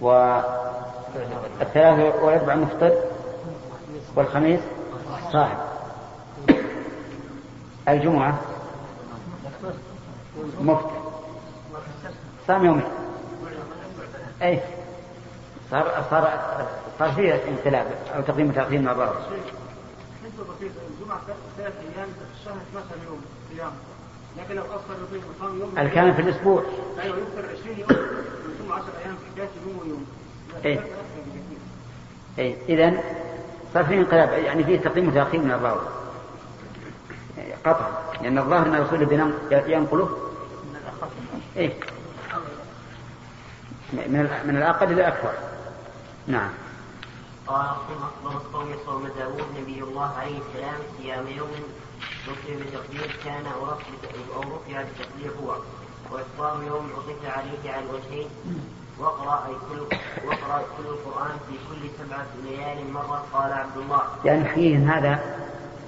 والثلاثة 0.00 2.04
والأربع 2.24 2.54
مفطر. 2.54 2.92
والخميس 4.16 4.60
صائم. 5.32 5.58
الجمعة 7.88 8.38
مفطر. 10.60 11.02
صام 12.46 12.64
يومين. 12.64 12.84
أي 14.42 14.60
صار 15.70 16.04
صار 16.10 16.40
صار 16.98 17.12
فيه 17.12 17.34
انقلاب 17.48 17.86
أو 18.16 18.22
تقديم 18.22 18.48
وتأخير 18.50 18.80
مع 18.80 18.92
بعض 18.92 19.14
الجمعة 21.04 21.20
ثلاث 21.56 21.72
أيام 21.96 22.08
في 22.08 22.40
الشهر 22.40 22.56
12 22.70 22.88
يوم 23.06 23.20
صيام. 23.50 23.72
لكن 24.38 24.54
لو 24.54 24.62
يوم 25.60 25.78
الكامل 25.78 26.14
في 26.14 26.22
الأسبوع؟ 26.22 26.62
أيوه 27.02 27.16
يفطر 27.16 27.48
20 27.62 27.78
يوم 27.78 27.88
ويصوم 27.88 28.72
10 28.72 28.84
أيام 29.04 29.16
في 29.16 29.24
حكاية 29.34 29.48
يوم 29.66 29.78
ويوم. 29.78 30.06
إيه. 30.64 30.80
إيه. 32.38 32.56
إذا 32.68 33.00
صار 33.74 33.84
في 33.84 33.94
انقلاب 33.94 34.32
يعني 34.32 34.64
فيه 34.64 34.80
تقديم 34.80 35.08
وتأخير 35.08 35.40
من 35.40 35.50
الراوي 35.50 35.88
قطعا. 37.64 37.90
لأن 38.22 38.38
الظاهر 38.38 38.66
أن 38.66 38.74
الرسول 38.74 39.02
ينقله. 39.68 40.18
إيه. 41.56 41.72
من 43.92 44.30
من 44.44 44.56
الأقل 44.56 44.86
إلى 44.86 44.94
الأكثر 44.94 45.32
نعم. 46.26 46.50
قال 47.46 47.66
أفضل 47.66 48.36
الصوم 48.36 48.74
صوم 48.86 49.08
داوود 49.18 49.44
نبي 49.60 49.82
الله 49.82 50.14
عليه 50.18 50.38
السلام 50.38 50.80
صيام 50.98 51.26
يوم 51.26 51.50
رفع 52.28 52.54
بتقدير 52.54 53.16
كان 53.24 53.46
أو 53.46 53.64
رفع 53.64 53.84
أو 54.36 54.40
رفع 54.40 54.82
بتقدير 54.82 55.30
هو. 55.42 55.56
وإفطار 56.10 56.62
يوم 56.62 56.88
عطف 56.96 57.36
عليه 57.38 57.72
على 57.72 57.86
الوجهين. 57.86 58.28
واقرأ 58.98 59.46
أي 59.46 59.54
كل 59.54 59.96
واقرأ 60.26 60.62
كل 60.76 60.84
القرآن 60.84 61.38
في 61.48 61.54
كل 61.70 61.88
سبعة 62.04 62.26
ليال 62.44 62.92
مرة 62.92 63.24
قال 63.32 63.52
عبد 63.52 63.76
الله. 63.76 64.02
يعني 64.24 64.44
حقيقة 64.44 64.98
هذا 64.98 65.20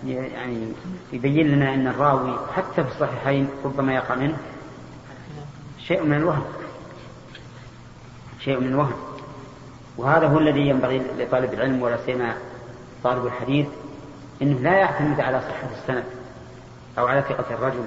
يعني 0.05 0.73
يبين 1.13 1.49
لنا 1.49 1.75
أن 1.75 1.87
الراوي 1.87 2.39
حتى 2.55 2.85
في 2.85 2.91
الصحيحين 2.93 3.49
ربما 3.65 3.95
يقع 3.95 4.15
منه 4.15 4.39
شيء 5.87 6.03
من 6.03 6.17
الوهم. 6.17 6.45
شيء 8.41 8.61
من 8.61 8.67
الوهم. 8.67 9.16
وهذا 9.97 10.27
هو 10.27 10.39
الذي 10.39 10.69
ينبغي 10.69 10.99
لطالب 11.19 11.55
العلم 11.55 11.83
ولا 11.83 11.99
سيما 12.07 12.37
طالب 13.05 13.27
الحديث 13.27 13.67
إنه 14.43 14.59
لا 14.61 14.73
يعتمد 14.73 15.21
على 15.21 15.41
صحة 15.41 15.69
السند 15.83 16.05
أو 16.99 17.07
على 17.07 17.23
ثقة 17.23 17.55
الرجل 17.55 17.87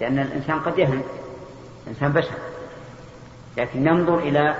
لأن 0.00 0.18
الإنسان 0.18 0.60
قد 0.60 0.78
يهم 0.78 1.02
الانسان 1.84 2.12
بشر. 2.12 2.34
لكن 3.56 3.84
ننظر 3.84 4.18
إلى 4.18 4.56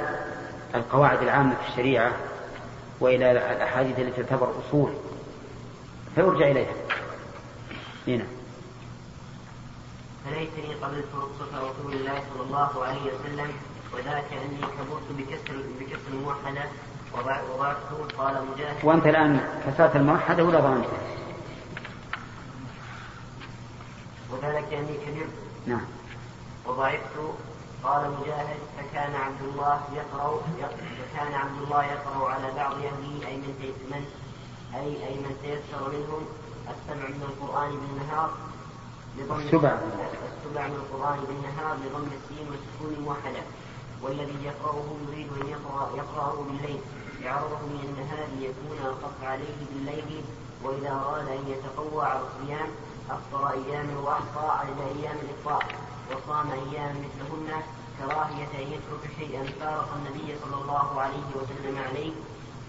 القواعد 0.75 1.23
العامة 1.23 1.55
في 1.55 1.69
الشريعة 1.69 2.13
وإلى 3.01 3.31
الأحاديث 3.31 3.99
التي 3.99 4.23
تعتبر 4.23 4.53
أصول 4.69 4.93
فيرجع 6.15 6.51
إليها. 6.51 6.75
هنا. 8.09 8.25
فليتني 10.25 10.75
قبلت 10.75 11.07
رخصة 11.15 11.71
رسول 11.71 11.93
الله 11.93 12.23
صلى 12.35 12.43
الله 12.47 12.85
عليه 12.85 13.01
وسلم 13.01 13.53
وذاك 13.95 14.33
أني 14.33 14.61
كبرت 14.61 15.09
بكسر 15.19 15.57
بكسر 15.81 16.13
الموحدة 16.13 16.65
وضعته. 17.15 18.17
قال 18.19 18.47
مجاهد. 18.47 18.85
وأنت 18.85 19.07
الآن 19.07 19.61
كسرت 19.67 19.97
الموحدة 19.97 20.45
ولا 20.45 20.61
ضمنتها؟ 20.61 20.99
وذلك 24.31 24.73
أني 24.73 24.95
كبرت. 25.07 25.35
نعم. 25.67 25.85
وضعفت. 26.67 27.17
قال 27.85 28.11
مجاهد 28.21 28.59
فكان 28.79 29.15
عبد 29.15 29.43
الله 29.43 29.81
يقرأ 29.95 30.41
فكان 31.01 31.35
عبد 31.35 31.63
الله 31.63 31.85
يقرأ 31.85 32.29
على 32.29 32.53
بعض 32.57 32.73
أهله 32.73 33.27
أي 33.29 33.37
من 33.37 33.73
من 33.91 34.05
أي 34.75 35.07
أي 35.09 35.15
من 35.15 35.37
تيسر 35.43 35.89
منهم 35.89 36.25
السبع 36.69 37.09
من 37.09 37.23
القرآن 37.23 37.71
بالنهار 37.71 38.31
بضم 39.17 39.41
السبع. 39.41 39.79
السبع 40.37 40.67
من 40.67 40.75
القرآن 40.75 41.19
بالنهار 41.29 41.77
بضم 41.77 42.09
السين 42.19 42.47
والسكون 42.51 42.95
الموحدة. 42.99 43.43
والذي 44.03 44.45
يقرأه 44.45 44.85
يريد 45.09 45.29
أن 45.43 45.49
يقرأ 45.49 45.91
يقرأه 45.97 46.35
بالليل 46.43 46.81
يعرضه 47.23 47.59
من 47.59 47.81
النهار 47.89 48.29
ليكون 48.39 48.79
أخف 48.93 49.25
عليه 49.25 49.57
بالليل. 49.71 50.25
وإذا 50.65 50.91
أراد 50.91 51.29
أن 51.29 51.49
يتقوى 51.49 52.05
على 52.05 52.21
الصيام 52.21 52.69
أفطر 53.11 53.51
أياما 53.51 54.01
وأحصى 54.01 54.47
على 54.59 54.71
أيام 54.71 55.17
الإفطار 55.17 55.65
وصام 56.11 56.51
أياما 56.51 56.93
مثلهن 56.93 57.63
كراهية 57.99 58.53
أن 58.55 58.73
يترك 58.73 59.11
شيئا 59.19 59.43
فارق 59.61 59.89
النبي 59.97 60.35
صلى 60.43 60.63
الله 60.63 61.01
عليه 61.01 61.29
وسلم 61.37 61.79
عليه 61.79 62.13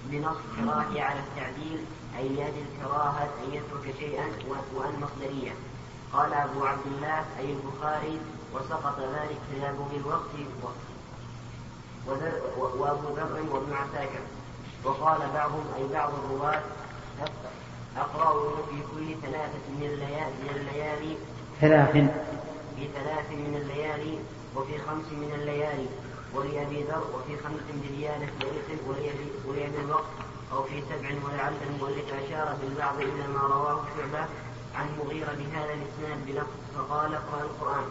بنص 0.05 0.37
كراهية 0.55 1.01
على 1.01 1.19
التعديل 1.19 1.85
أي 2.17 2.25
يد 2.25 2.53
الكراهة 2.67 3.29
أن 3.43 3.53
يترك 3.53 3.95
شيئا 3.99 4.25
وأن 4.75 5.01
مصدرية. 5.01 5.51
قال 6.13 6.33
أبو 6.33 6.65
عبد 6.65 6.85
الله 6.85 7.25
أي 7.39 7.53
البخاري 7.53 8.19
وسقط 8.53 8.99
ذلك 8.99 9.37
في 9.49 9.97
الوقت 9.97 10.35
وأبو 12.07 13.07
ذر 13.15 13.43
وابن 13.51 13.73
عساكر. 13.73 14.19
وقال 14.85 15.19
بعضهم 15.33 15.65
أي 15.77 15.83
بعض 15.93 16.09
الرواة 16.13 16.61
أقرأ 17.97 18.55
في 18.69 18.75
كل 18.91 19.21
ثلاثة 19.21 19.63
من 19.69 19.83
الليالي 19.83 20.33
من 20.43 20.49
الليالي. 20.55 21.17
ثلاث. 21.61 21.91
في 22.75 22.87
ثلاث 22.95 23.31
من 23.31 23.55
الليالي 23.61 24.19
وفي 24.55 24.77
خمس 24.77 25.05
من 25.11 25.31
الليالي. 25.35 25.87
ولأبي 26.35 26.83
ذر 26.83 27.03
وفي 27.13 27.37
خمس 27.43 27.65
بريالة 27.83 28.29
ليلة 28.41 28.69
ولأبي 29.47 29.79
الوقت. 29.85 30.13
أو 30.53 30.63
في 30.63 30.81
سبع 30.81 31.09
ولعل 31.25 31.53
المؤلف 31.69 32.13
أشار 32.13 32.57
في 32.61 32.67
البعض 32.67 32.95
إلى 33.01 33.27
ما 33.27 33.41
رواه 33.41 33.83
شعبة 33.97 34.25
عن 34.75 34.87
مغيرة 34.99 35.33
بهذا 35.33 35.73
الإسناد 35.73 36.25
بلفظ. 36.25 36.57
فقال 36.75 37.15
اقرأ 37.15 37.41
القرآن. 37.41 37.83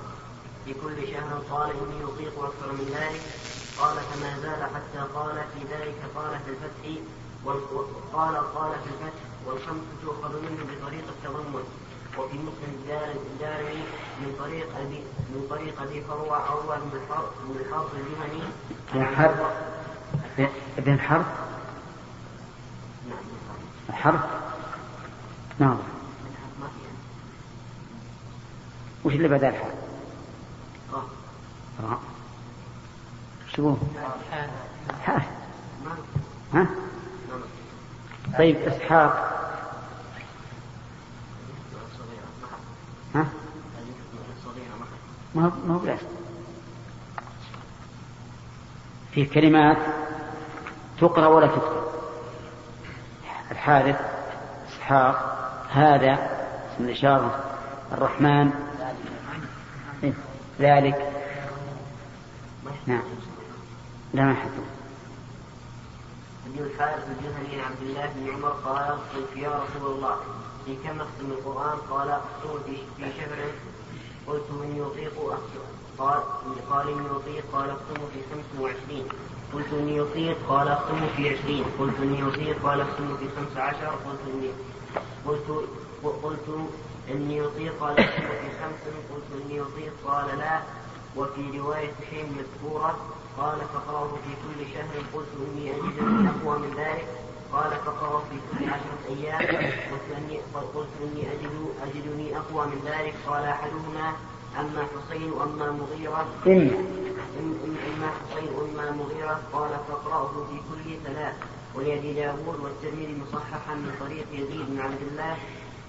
في 0.64 0.74
كل 0.74 1.08
شهر 1.12 1.42
قال 1.50 1.70
إني 1.70 2.04
أطيق 2.04 2.44
أكثر 2.44 2.72
من 2.72 2.86
ذلك. 2.94 3.20
قال 3.80 3.96
فما 3.96 4.38
زال 4.42 4.62
حتى 4.64 5.12
قال 5.14 5.34
في 5.54 5.60
ذلك 5.74 6.00
قال 6.16 6.38
في 6.44 6.50
الفتح 6.50 7.02
قال 8.12 8.36
قال 8.36 8.72
في 8.72 8.86
الفتح 8.86 9.22
والخمس 9.46 9.84
تؤخذ 10.02 10.32
منه 10.42 10.64
بطريق 10.64 11.04
التضمن. 11.08 11.64
وفي 12.18 12.38
مسلم 12.38 12.72
الدارمي 13.32 13.82
من 14.20 14.36
طريق 14.38 14.66
أبي 14.76 15.00
من 15.30 15.46
طريق 15.50 15.82
أبي 15.82 16.02
فروع 16.02 16.38
عروه 16.50 16.78
بن 16.78 16.96
الحرب 16.96 17.28
بن 17.48 17.60
الحرب 17.60 17.86
الجهني 17.94 18.42
بن 18.94 19.16
حرب 19.16 19.36
ابن 20.78 21.00
حرب 21.00 21.24
نعم 23.08 23.92
حرب 23.92 24.20
نعم. 25.58 25.78
وش 29.04 29.12
اللي 29.12 29.28
بدل 29.28 29.48
الحرب؟ 29.48 29.74
آه. 31.82 31.98
شو 33.56 33.76
ها 35.06 35.26
ها؟ 36.54 36.66
طيب 38.38 38.56
إسحاق. 38.56 39.30
ما 45.34 45.44
هو 45.44 45.50
ما 45.66 45.74
هو 45.74 45.78
بلازم 45.78 46.06
في 49.12 49.24
كلمات 49.24 49.76
تقرأ 51.00 51.26
ولا 51.26 51.46
تكتب. 51.46 51.82
الحارث 53.50 54.00
إسحاق 54.68 55.38
هذا 55.70 56.12
اسم 56.74 56.84
الإشارة 56.84 57.44
الرحمن. 57.92 58.50
إيه؟ 60.02 60.12
ذلك. 60.60 61.12
نعم. 62.86 63.02
لا 64.14 64.24
ما 64.24 64.34
حكم 64.34 64.64
ابن 66.46 66.64
الحارث 66.64 67.08
الجهني 67.08 67.62
عبد 67.62 67.82
الله 67.82 68.12
بن 68.16 68.30
عمر 68.34 68.48
قال 68.48 68.98
قلت 69.14 69.36
يا 69.36 69.48
رسول 69.48 69.92
الله. 69.92 70.16
في 70.64 70.76
كم 70.84 71.00
اختم 71.00 71.26
القرآن؟ 71.30 71.78
قال 71.90 72.10
اختم 72.10 72.58
في 72.66 72.76
شهر 72.98 73.38
قلت 74.26 74.50
من 74.50 74.76
يطيق 74.76 75.12
اختم 75.32 75.64
قال 75.98 76.20
قال 76.70 76.88
ان 76.88 77.04
يطيق؟ 77.16 77.44
قال 77.52 77.70
اختم 77.70 77.94
في 77.94 78.20
خمس 78.30 78.60
وعشرين. 78.60 79.06
قلت 79.54 79.72
اني 79.72 79.96
يطيق؟ 79.96 80.36
قال 80.48 80.68
اختم 80.68 81.06
في 81.16 81.28
عشرين. 81.28 81.64
قلت 81.78 81.96
اني 82.02 82.20
يطيق؟ 82.20 82.66
قال 82.66 82.80
اختم 82.80 83.16
في 83.16 83.28
خمس 83.36 83.56
عشر. 83.56 83.86
قلت 83.86 84.20
اني 84.34 84.50
قلت 85.26 85.68
قلت 86.22 86.68
اني 87.10 87.36
يطيق؟ 87.36 87.80
قال 87.80 88.00
اختم 88.00 88.22
في 88.22 88.50
خمس. 88.60 88.82
قلت 89.14 89.42
اني 89.44 89.56
يطيق؟ 89.56 89.92
قال 90.06 90.38
لا. 90.38 90.62
وفي 91.16 91.58
رواية 91.58 91.92
شيء 92.10 92.32
مذكورة 92.38 92.98
قال 93.40 93.58
فقرأه 93.74 94.08
في 94.08 94.32
كل 94.44 94.58
شهر 94.74 94.94
قلت 95.14 95.28
إني 95.46 95.70
أجدني 95.70 96.28
أقوى 96.28 96.58
من 96.58 96.74
ذلك. 96.76 97.08
قال 97.52 97.70
فقرأه 97.86 98.22
في 98.30 98.36
كل 98.50 98.64
عشرة 98.64 99.02
أيام 99.08 99.72
قلت 100.74 100.88
إني 101.02 101.22
أجد 101.32 101.54
أجدني 101.82 102.36
أقوى 102.38 102.66
من 102.66 102.80
ذلك. 102.84 103.14
قال 103.26 103.44
أحدهما 103.44 104.12
أما 104.60 104.82
حسين 104.92 105.32
وأما 105.32 105.70
مغيرة. 105.70 106.26
إما 106.46 106.70
إما 107.88 108.08
حسين 108.18 108.48
وأما 108.56 108.90
مغيرة. 108.90 109.40
قال 109.52 109.70
فاقرأه 109.88 110.32
في 110.50 110.56
كل 110.68 110.84
ثلاث. 111.04 111.34
ولأبي 111.74 112.12
داود 112.12 112.60
والترمذي 112.62 113.22
مصححا 113.22 113.74
من 113.74 113.92
طريق 114.00 114.26
يزيد 114.32 114.66
بن 114.68 114.80
عبد 114.80 115.02
الله 115.10 115.36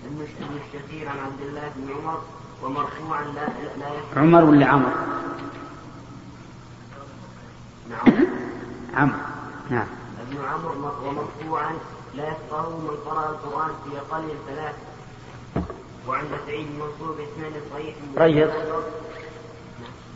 بن 0.03 0.25
الشخير 0.65 1.09
عن 1.09 1.19
عبد 1.19 1.41
الله 1.41 1.71
بن 1.75 1.93
عمر. 1.93 2.21
ومرفوعا 2.63 3.23
لا 3.23 3.47
لا 3.79 4.21
عمر 4.21 4.43
ولا 4.43 4.65
عمر؟ 4.65 4.93
نعم. 7.91 8.25
عمرو. 8.95 9.17
نعم. 9.69 9.87
ابن 10.21 10.45
عمرو 10.45 10.73
ومرفوعا 11.07 11.73
لا 12.15 12.27
يفقه 12.27 12.69
من 12.69 12.97
قرأ 13.05 13.29
القرآن 13.29 13.71
في 13.83 13.97
أقل 13.97 14.29
ثلاث. 14.47 14.75
وعند 16.07 16.29
سعيد 16.45 16.67
المنصور 16.67 17.11
بإسناد 17.17 17.53
صحيح. 17.73 17.95
طيب. 18.17 18.49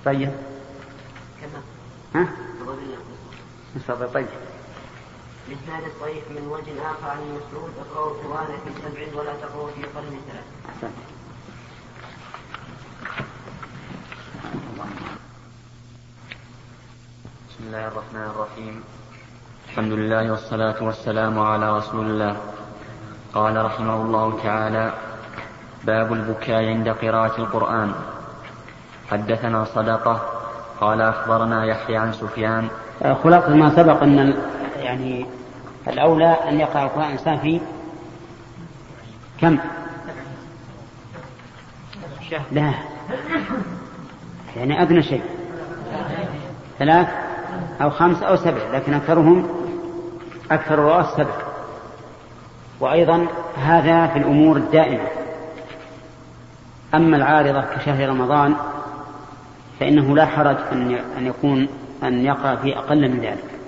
طيب. 0.06 0.32
كما 1.42 1.62
ها؟ 2.16 2.28
مصطفى 3.76 4.08
طيب. 4.14 4.28
بإسناد 5.50 5.84
صحيح 6.02 6.24
من 6.30 6.48
وجه 6.48 6.92
آخر 6.92 7.10
عن 7.10 7.18
مسعود 7.18 7.72
اقرأوا 7.80 8.12
القرآن 8.12 8.46
في 8.46 8.72
سبع 8.82 9.20
ولا 9.22 9.34
تقرأوا 9.34 9.68
في 9.72 9.84
أقل 9.84 10.04
من 10.04 10.22
ثلاث. 10.28 10.46
أحسنت. 10.70 11.16
بسم 17.56 17.68
الله 17.68 17.88
الرحمن 17.88 18.26
الرحيم. 18.36 18.84
الحمد 19.70 19.92
لله 19.92 20.32
والصلاة 20.32 20.76
والسلام 20.84 21.40
على 21.40 21.78
رسول 21.78 22.06
الله. 22.06 22.38
قال 23.34 23.66
رحمه 23.66 23.96
الله 23.96 24.40
تعالى 24.44 24.94
باب 25.84 26.14
البكاء 26.14 26.66
عند 26.66 26.90
قراءة 26.90 27.36
القرآن. 27.40 27.96
حدثنا 29.12 29.66
صدقة 29.66 30.16
قال 30.82 31.02
أخبرنا 31.02 31.66
يحيى 31.66 31.98
عن 31.98 32.12
سفيان. 32.14 32.68
خلاصة 33.24 33.56
ما 33.56 33.76
سبق 33.76 34.04
أن 34.04 34.36
يعني 34.76 35.26
الأولى 35.88 36.32
أن 36.50 36.60
يقرأ 36.60 36.84
القرآن 36.84 37.08
الإنسان 37.08 37.38
في 37.40 37.62
كم؟ 39.40 39.58
لا. 42.52 42.74
يعني 44.56 44.82
أدنى 44.82 45.04
شيء. 45.04 45.24
ثلاث؟ 46.80 47.25
أو 47.82 47.90
خمس 47.90 48.24
أو 48.24 48.36
سبع 48.36 48.72
لكن 48.74 48.94
أكثرهم 48.94 49.48
أكثر 50.52 50.74
الرؤوس 50.74 51.06
سبع. 51.06 51.36
وأيضا 52.80 53.28
هذا 53.56 54.08
في 54.08 54.20
الأمور 54.20 54.58
الدائمة. 54.58 55.08
أما 56.94 57.18
العارضة 57.18 57.62
كشهر 57.62 58.10
رمضان 58.10 58.56
فإنه 59.80 60.16
لا 60.16 60.26
حرج 60.26 60.58
أن 60.72 61.00
أن 61.18 61.28
يكون 61.28 61.68
أن 62.04 62.26
يقرأ 62.26 62.56
في 62.56 62.78
أقل 62.78 63.10
من 63.10 63.20
ذلك. 63.20 63.60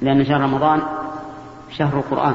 لأن 0.00 0.24
شهر 0.24 0.40
رمضان 0.40 0.82
شهر 1.70 1.98
القرآن 1.98 2.34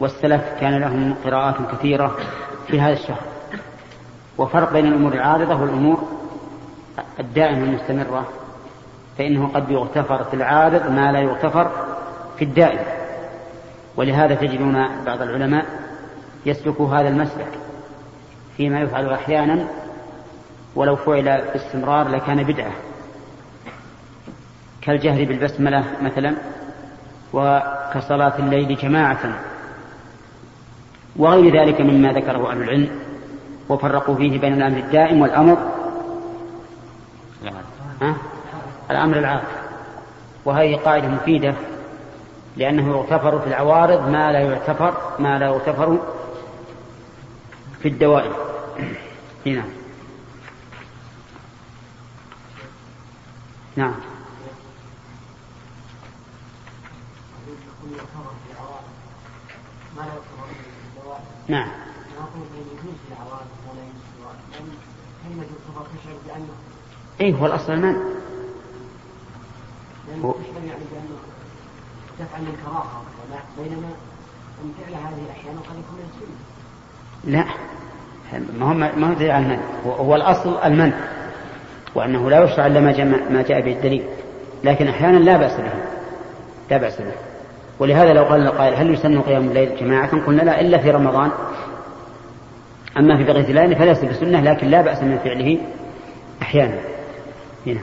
والسلف 0.00 0.42
كان 0.60 0.80
لهم 0.80 1.14
قراءات 1.24 1.54
كثيرة 1.72 2.16
في 2.66 2.80
هذا 2.80 2.92
الشهر. 2.92 3.22
وفرق 4.38 4.72
بين 4.72 4.86
الأمور 4.86 5.12
العارضة 5.12 5.60
والأمور 5.60 6.08
الدائمة 7.20 7.64
المستمرة. 7.64 8.28
فإنه 9.18 9.48
قد 9.54 9.70
يغتفر 9.70 10.24
في 10.24 10.34
العارض 10.34 10.90
ما 10.90 11.12
لا 11.12 11.20
يغتفر 11.20 11.70
في 12.38 12.44
الدائم. 12.44 12.84
ولهذا 13.96 14.34
تجدون 14.34 15.04
بعض 15.04 15.22
العلماء 15.22 15.66
يسلك 16.46 16.80
هذا 16.80 17.08
المسلك 17.08 17.48
فيما 18.56 18.80
يفعل 18.80 19.12
أحيانا 19.12 19.66
ولو 20.74 20.96
فعل 20.96 21.42
باستمرار 21.52 22.08
لكان 22.08 22.42
بدعة. 22.42 22.72
كالجهر 24.82 25.24
بالبسملة 25.24 25.84
مثلا 26.02 26.34
وكصلاة 27.32 28.38
الليل 28.38 28.76
جماعة 28.76 29.38
وغير 31.16 31.60
ذلك 31.60 31.80
مما 31.80 32.12
ذكره 32.12 32.50
أهل 32.50 32.62
العلم 32.62 32.88
وفرقوا 33.68 34.14
فيه 34.14 34.40
بين 34.40 34.52
الأمر 34.52 34.78
الدائم 34.78 35.20
والأمر. 35.20 35.58
ها؟ 38.02 38.14
الأمر 38.90 39.18
العام 39.18 39.42
وهذه 40.44 40.76
قاعدة 40.76 41.08
مفيدة 41.08 41.54
لأنه 42.56 42.90
يغتفر 42.90 43.40
في 43.40 43.46
العوارض 43.46 44.08
ما 44.08 44.32
لا 44.32 44.40
يعتفر 44.40 44.94
ما 45.18 45.38
لا 45.38 45.46
يغتفر 45.46 45.98
في 47.82 47.88
الدوائر. 47.88 48.32
هنا. 49.46 49.64
نعم. 53.76 53.94
نعم. 61.48 61.68
إيه 67.20 67.34
هو 67.34 67.46
الأصل 67.46 67.72
المنع 67.72 67.96
لأنه 70.08 70.34
يعني 70.66 70.84
بأنه 70.92 71.16
تفعل 72.18 72.44
بينما 73.58 73.88
أن 74.64 74.72
فعل 74.80 74.94
هذه 74.94 75.24
الأحيان 75.26 75.56
قد 75.56 75.76
يكون 75.78 75.98
من 75.98 76.10
السنة. 76.14 76.56
لا. 77.24 77.44
ما 78.58 78.70
هو 78.70 78.74
ما 78.74 79.10
هو 79.10 79.12
دليل 79.12 79.30
على 79.30 79.44
المنع. 79.44 79.62
هو, 79.86 80.16
الأصل 80.16 80.58
المنع 80.64 80.96
وأنه 81.94 82.30
لا 82.30 82.44
يشرع 82.44 82.66
إلا 82.66 82.80
ما 82.80 82.92
جاء 82.92 83.06
ما 83.32 83.42
جاء 83.42 83.60
به 83.60 83.72
الدليل. 83.72 84.04
لكن 84.64 84.88
أحيانا 84.88 85.18
لا 85.18 85.36
بأس 85.36 85.60
به. 85.60 85.72
لا 86.70 86.76
بأس 86.76 87.00
به. 87.00 87.12
ولهذا 87.78 88.12
لو 88.12 88.24
قال 88.24 88.46
القائل 88.46 88.74
هل 88.74 88.94
يسن 88.94 89.20
قيام 89.20 89.48
الليل 89.48 89.76
جماعة؟ 89.76 90.26
قلنا 90.26 90.42
لا 90.42 90.60
إلا 90.60 90.78
في 90.78 90.90
رمضان. 90.90 91.30
أما 92.96 93.16
في 93.16 93.24
بقية 93.24 93.48
الليل 93.48 93.76
فليس 93.76 94.04
بسنة 94.04 94.40
لكن 94.40 94.68
لا 94.68 94.80
بأس 94.80 95.02
من 95.02 95.18
فعله 95.18 95.58
أحيانا. 96.42 96.78
هنا. 97.66 97.80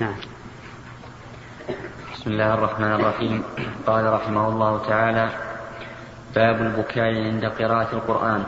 نعم. 0.00 0.14
بسم 2.28 2.36
الله 2.36 2.54
الرحمن 2.54 2.92
الرحيم. 2.92 3.42
قال 3.86 4.12
رحمه 4.12 4.48
الله 4.48 4.72
تعالى 4.88 5.26
باب 6.36 6.56
البكاء 6.60 7.12
عند 7.24 7.44
قراءة 7.44 7.88
القرآن. 7.92 8.44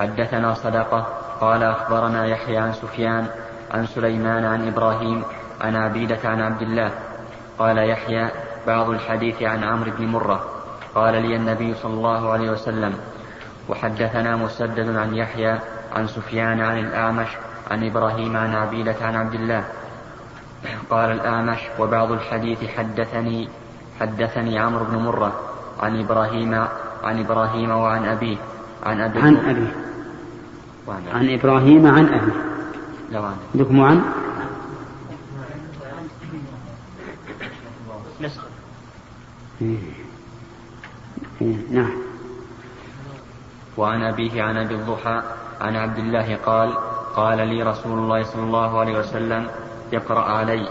حدثنا 0.00 0.54
صدقة 0.54 1.06
قال 1.40 1.62
أخبرنا 1.62 2.26
يحيى 2.26 2.58
عن 2.58 2.72
سفيان 2.72 3.26
عن 3.70 3.86
سليمان 3.86 4.44
عن 4.44 4.66
إبراهيم 4.66 5.22
عن 5.60 5.76
عبيدة 5.76 6.18
عن 6.24 6.42
عبد 6.42 6.62
الله. 6.62 6.90
قال 7.58 7.78
يحيى 7.78 8.28
بعض 8.66 8.90
الحديث 8.90 9.42
عن 9.42 9.64
عمرو 9.64 9.90
بن 9.98 10.06
مرة. 10.06 10.38
قال 10.94 11.22
لي 11.22 11.36
النبي 11.36 11.74
صلى 11.74 11.94
الله 11.94 12.32
عليه 12.32 12.50
وسلم 12.50 12.94
وحدثنا 13.68 14.36
مسدد 14.36 14.96
عن 14.96 15.14
يحيى 15.14 15.58
عن 15.94 16.06
سفيان 16.06 16.60
عن 16.60 16.78
الأعمش 16.78 17.30
عن 17.70 17.86
إبراهيم 17.86 18.36
عن 18.36 18.54
عبيدة 18.54 18.96
عن 19.02 19.14
عبد 19.16 19.34
الله. 19.34 19.64
قال 20.90 21.10
الأعمش 21.10 21.58
وبعض 21.78 22.12
الحديث 22.12 22.64
حدثني 22.64 23.48
حدثني 24.00 24.58
عمرو 24.58 24.84
بن 24.84 24.96
مرة 24.96 25.32
عن 25.80 26.00
إبراهيم 26.00 26.54
عن 27.04 27.20
إبراهيم 27.20 27.70
وعن 27.70 28.04
أبيه 28.04 28.36
عن 28.82 29.00
أبي 29.00 29.18
عن 29.18 29.36
أبيه. 29.36 29.76
وعن 30.86 31.02
عن 31.12 31.30
إبراهيم 31.30 31.86
عن 31.86 32.06
أبيه. 32.08 32.32
لو 33.12 33.22
عن 33.22 33.36
عندكم 33.54 33.80
عن 33.80 34.02
نسخة 38.20 38.46
إيه. 39.62 39.78
إيه، 41.42 41.56
نعم. 41.70 41.90
وعن 43.76 44.02
أبيه 44.02 44.42
عن 44.42 44.56
أبي 44.56 44.74
الضحى 44.74 45.22
عن 45.60 45.76
عبد 45.76 45.98
الله 45.98 46.36
قال 46.36 46.74
قال 47.16 47.48
لي 47.48 47.62
رسول 47.62 47.98
الله 47.98 48.22
صلى 48.22 48.42
الله 48.42 48.80
عليه 48.80 48.98
وسلم 48.98 49.48
اقرأ 49.92 50.24
علي. 50.24 50.68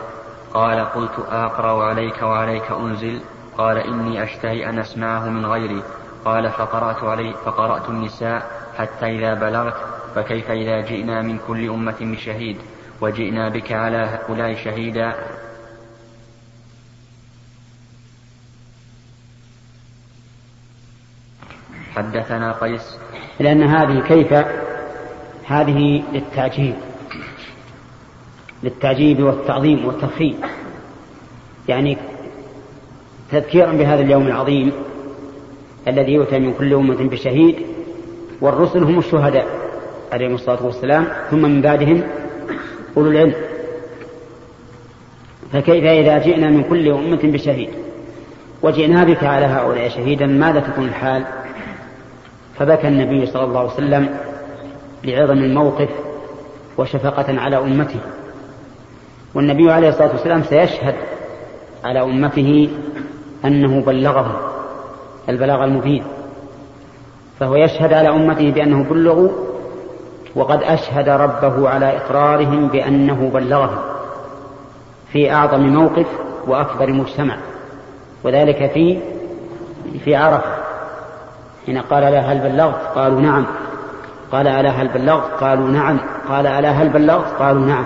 قال 0.53 0.79
قلت 0.79 1.19
أقرأ 1.19 1.83
عليك 1.83 2.21
وعليك 2.21 2.71
أنزل. 2.71 3.21
قال 3.57 3.77
إني 3.77 4.23
أشتهي 4.23 4.69
أن 4.69 4.79
أسمعه 4.79 5.29
من 5.29 5.45
غيري. 5.45 5.83
قال 6.25 6.49
فقرأت 6.49 7.03
علي 7.03 7.33
فقرأت 7.33 7.89
النساء 7.89 8.51
حتى 8.77 9.05
إذا 9.05 9.33
بلغت 9.33 9.75
فكيف 10.15 10.51
إذا 10.51 10.81
جئنا 10.81 11.21
من 11.21 11.37
كل 11.47 11.69
أمة 11.69 11.97
بشهيد؟ 12.01 12.57
وجئنا 13.01 13.49
بك 13.49 13.71
على 13.71 13.97
هؤلاء 13.97 14.55
شهيدا. 14.55 15.15
حدثنا 21.95 22.51
قيس. 22.51 22.97
لأن 23.39 23.63
هذه 23.63 23.99
كيف؟ 24.07 24.33
هذه 25.47 26.03
للتعجيب 26.13 26.75
للتعجيب 28.63 29.23
والتعظيم 29.23 29.85
والتفخيم 29.85 30.35
يعني 31.67 31.97
تذكيرا 33.31 33.71
بهذا 33.71 34.01
اليوم 34.01 34.27
العظيم 34.27 34.71
الذي 35.87 36.13
يؤتى 36.13 36.39
من 36.39 36.53
كل 36.53 36.73
أمة 36.73 37.09
بشهيد 37.09 37.55
والرسل 38.41 38.83
هم 38.83 38.99
الشهداء 38.99 39.47
عليهم 40.11 40.35
الصلاة 40.35 40.65
والسلام 40.65 41.07
ثم 41.31 41.41
من 41.41 41.61
بعدهم 41.61 42.03
أولو 42.97 43.11
العلم. 43.11 43.33
فكيف 45.53 45.83
إذا 45.83 46.17
جئنا 46.17 46.49
من 46.49 46.63
كل 46.63 46.89
أمة 46.89 47.19
بشهيد؟ 47.23 47.69
وجئنا 48.61 49.03
بك 49.03 49.23
على 49.23 49.45
هؤلاء 49.45 49.89
شهيدا 49.89 50.25
ماذا 50.25 50.59
تكون 50.59 50.87
الحال؟ 50.87 51.25
فبكى 52.59 52.87
النبي 52.87 53.25
صلى 53.25 53.43
الله 53.43 53.59
عليه 53.59 53.73
وسلم 53.73 54.17
لعظم 55.03 55.37
الموقف 55.37 55.89
وشفقة 56.77 57.39
على 57.39 57.57
أمته. 57.57 57.99
والنبي 59.35 59.71
عليه 59.71 59.89
الصلاة 59.89 60.11
والسلام 60.11 60.43
سيشهد 60.43 60.95
على 61.83 62.01
أمته 62.01 62.69
أنه 63.45 63.81
بلغهم 63.81 64.35
البلاغ 65.29 65.63
المبين 65.63 66.03
فهو 67.39 67.55
يشهد 67.55 67.93
على 67.93 68.09
أمته 68.09 68.51
بأنه 68.51 68.83
بلغوا 68.83 69.29
وقد 70.35 70.63
أشهد 70.63 71.09
ربه 71.09 71.69
على 71.69 71.97
إقرارهم 71.97 72.67
بأنه 72.67 73.31
بلغهم 73.33 73.77
في 75.11 75.31
أعظم 75.31 75.59
موقف 75.59 76.07
وأكبر 76.47 76.91
مجتمع 76.91 77.37
وذلك 78.23 78.71
في 78.71 78.99
في 80.03 80.15
عرفة 80.15 80.55
حين 81.65 81.77
قال 81.77 82.03
لا 82.03 82.19
هل 82.19 82.51
بلغت؟ 82.51 82.81
قالوا 82.95 83.21
نعم. 83.21 83.45
قال 84.31 84.47
ألا 84.47 84.69
هل 84.69 84.87
بلغت؟ 84.87 85.31
قالوا 85.41 85.69
نعم. 85.69 85.99
قال 86.29 86.47
ألا 86.47 86.71
هل 86.71 86.89
بلغت؟ 86.89 87.25
قالوا 87.39 87.65
نعم. 87.65 87.85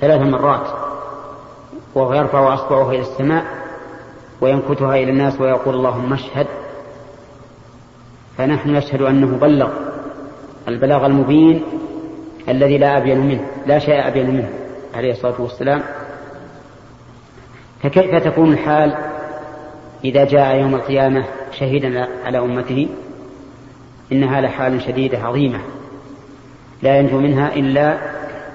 ثلاث 0.00 0.20
مرات 0.20 0.66
وهو 1.94 2.14
يرفع 2.14 2.54
أصبعه 2.54 2.90
إلى 2.90 3.00
السماء 3.00 3.44
وينكتها 4.40 4.94
إلى 4.94 5.10
الناس 5.10 5.40
ويقول 5.40 5.74
اللهم 5.74 6.12
اشهد. 6.12 6.46
فنحن 8.38 8.70
نشهد 8.70 9.02
أنه 9.02 9.38
بلغ 9.38 9.70
البلاغ 10.68 11.06
المبين 11.06 11.62
الذي 12.48 12.78
لا 12.78 12.98
أبين 12.98 13.18
منه 13.18 13.46
لا 13.66 13.78
شيء 13.78 14.08
أبين 14.08 14.30
منه 14.30 14.50
عليه 14.94 15.12
الصلاة 15.12 15.40
والسلام. 15.40 15.82
فكيف 17.82 18.24
تكون 18.24 18.52
الحال 18.52 18.94
إذا 20.04 20.24
جاء 20.24 20.56
يوم 20.56 20.74
القيامة 20.74 21.24
شهيدا 21.52 22.08
على 22.24 22.38
أمته؟ 22.38 22.88
إنها 24.12 24.40
لحال 24.40 24.82
شديدة 24.82 25.18
عظيمة 25.18 25.60
لا 26.82 26.98
ينجو 26.98 27.18
منها 27.18 27.54
إلا 27.54 27.98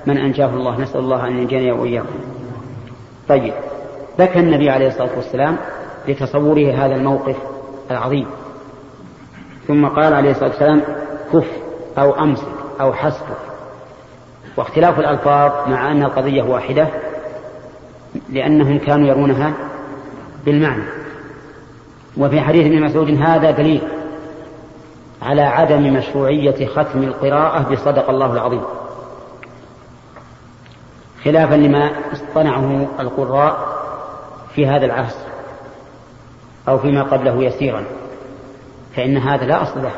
من 0.05 0.17
أنجاه 0.17 0.49
الله 0.49 0.81
نسأل 0.81 0.99
الله 0.99 1.27
أن 1.27 1.37
ينجينا 1.37 1.73
وإياكم. 1.73 2.19
طيب 3.29 3.53
بكى 4.19 4.39
النبي 4.39 4.69
عليه 4.69 4.87
الصلاة 4.87 5.15
والسلام 5.15 5.57
لتصوره 6.07 6.71
هذا 6.71 6.95
الموقف 6.95 7.35
العظيم. 7.91 8.27
ثم 9.67 9.85
قال 9.85 10.13
عليه 10.13 10.31
الصلاة 10.31 10.49
والسلام 10.49 10.81
كف 11.33 11.47
أو 11.97 12.11
أمسك 12.11 12.47
أو 12.81 12.93
حسبك. 12.93 13.37
واختلاف 14.57 14.99
الألفاظ 14.99 15.69
مع 15.69 15.91
أن 15.91 16.03
القضية 16.03 16.43
واحدة 16.43 16.87
لأنهم 18.29 18.79
كانوا 18.79 19.07
يرونها 19.07 19.53
بالمعنى. 20.45 20.83
وفي 22.17 22.41
حديث 22.41 22.65
ابن 22.65 22.81
مسعود 22.81 23.09
هذا 23.21 23.51
دليل 23.51 23.81
على 25.21 25.41
عدم 25.41 25.93
مشروعية 25.93 26.65
ختم 26.65 27.03
القراءة 27.03 27.71
بصدق 27.71 28.09
الله 28.09 28.33
العظيم. 28.33 28.61
خلافا 31.25 31.55
لما 31.55 31.91
اصطنعه 32.13 32.87
القراء 32.99 33.75
في 34.55 34.67
هذا 34.67 34.85
العصر 34.85 35.25
أو 36.67 36.77
فيما 36.77 37.03
قبله 37.03 37.43
يسيرا 37.43 37.83
فإن 38.95 39.17
هذا 39.17 39.45
لا 39.45 39.61
أصل 39.61 39.83
له. 39.83 39.91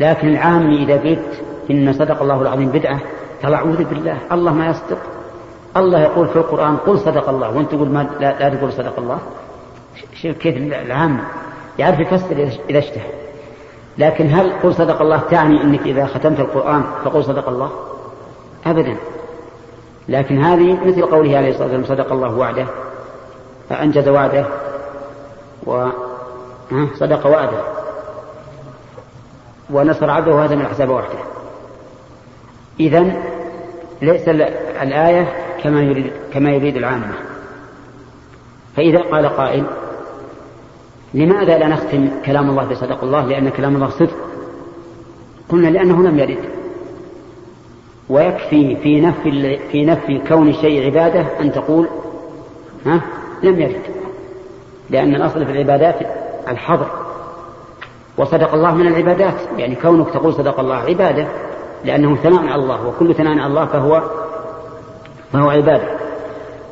لكن 0.00 0.28
العام 0.28 0.70
إذا 0.70 0.94
قلت 0.94 1.42
إن 1.70 1.92
صدق 1.92 2.22
الله 2.22 2.42
العظيم 2.42 2.68
بدعة 2.68 2.98
قال 3.42 3.54
أعوذ 3.54 3.84
بالله 3.84 4.18
الله 4.32 4.52
ما 4.52 4.66
يصدق. 4.66 4.98
الله 5.76 6.00
يقول 6.00 6.28
في 6.28 6.36
القرآن 6.36 6.76
قل 6.76 6.98
صدق 6.98 7.28
الله 7.28 7.56
وأنت 7.56 7.70
تقول 7.70 7.88
ما 7.88 8.06
لا, 8.20 8.38
لا 8.38 8.54
تقول 8.54 8.72
صدق 8.72 8.98
الله. 8.98 9.18
شوف 10.14 10.36
كيف 10.36 10.56
العام 10.56 11.20
يعرف 11.78 12.00
يفسر 12.00 12.50
إذا 12.70 12.78
اشتهى. 12.78 13.10
لكن 13.98 14.30
هل 14.30 14.52
قل 14.62 14.74
صدق 14.74 15.02
الله 15.02 15.20
تعني 15.30 15.62
أنك 15.62 15.80
إذا 15.80 16.06
ختمت 16.06 16.40
القرآن 16.40 16.84
فقل 17.04 17.24
صدق 17.24 17.48
الله؟ 17.48 17.70
أبدا. 18.66 18.96
لكن 20.08 20.44
هذه 20.44 20.86
مثل 20.86 21.02
قوله 21.02 21.36
عليه 21.36 21.50
الصلاة 21.50 21.76
والسلام 21.76 21.84
صدق 21.84 22.12
الله 22.12 22.34
وعده 22.38 22.66
أنجز 23.70 24.08
وعده 24.08 24.46
وصدق 25.66 27.26
وعده 27.26 27.60
ونصر 29.70 30.10
عبده 30.10 30.34
وهزم 30.34 30.60
الأحزاب 30.60 30.90
وحده. 30.90 31.18
إذا 32.80 33.22
ليس 34.02 34.28
الآية 34.82 35.28
كما 35.62 35.82
يريد 35.82 36.12
كما 36.32 36.50
يريد 36.50 36.76
العامة. 36.76 37.12
فإذا 38.76 38.98
قال 38.98 39.28
قائل 39.28 39.64
لماذا 41.14 41.58
لا 41.58 41.68
نختم 41.68 42.08
كلام 42.26 42.50
الله 42.50 42.64
بصدق 42.64 43.04
الله؟ 43.04 43.26
لأن 43.26 43.48
كلام 43.48 43.74
الله 43.74 43.90
صدق. 43.90 44.16
قلنا 45.48 45.68
لأنه 45.68 46.02
لم 46.02 46.18
يرد. 46.18 46.38
ويكفي 48.08 48.76
في 48.76 49.00
نفي 49.00 49.58
في 49.72 49.84
نفي 49.84 50.18
كون 50.28 50.48
الشيء 50.48 50.84
عبادة 50.86 51.26
أن 51.40 51.52
تقول 51.52 51.88
ها؟ 52.86 53.00
لم 53.42 53.60
يرد. 53.60 53.82
لأن 54.90 55.14
الأصل 55.14 55.46
في 55.46 55.52
العبادات 55.52 55.94
الحظر. 56.48 56.86
وصدق 58.18 58.54
الله 58.54 58.74
من 58.74 58.86
العبادات. 58.86 59.34
يعني 59.58 59.74
كونك 59.74 60.10
تقول 60.10 60.34
صدق 60.34 60.60
الله 60.60 60.76
عبادة 60.76 61.28
لأنه 61.84 62.16
ثناء 62.16 62.46
على 62.46 62.62
الله 62.62 62.86
وكل 62.86 63.14
ثناء 63.14 63.38
على 63.38 63.46
الله 63.46 63.66
فهو 63.66 64.02
فهو 65.32 65.50
عبادة. 65.50 65.88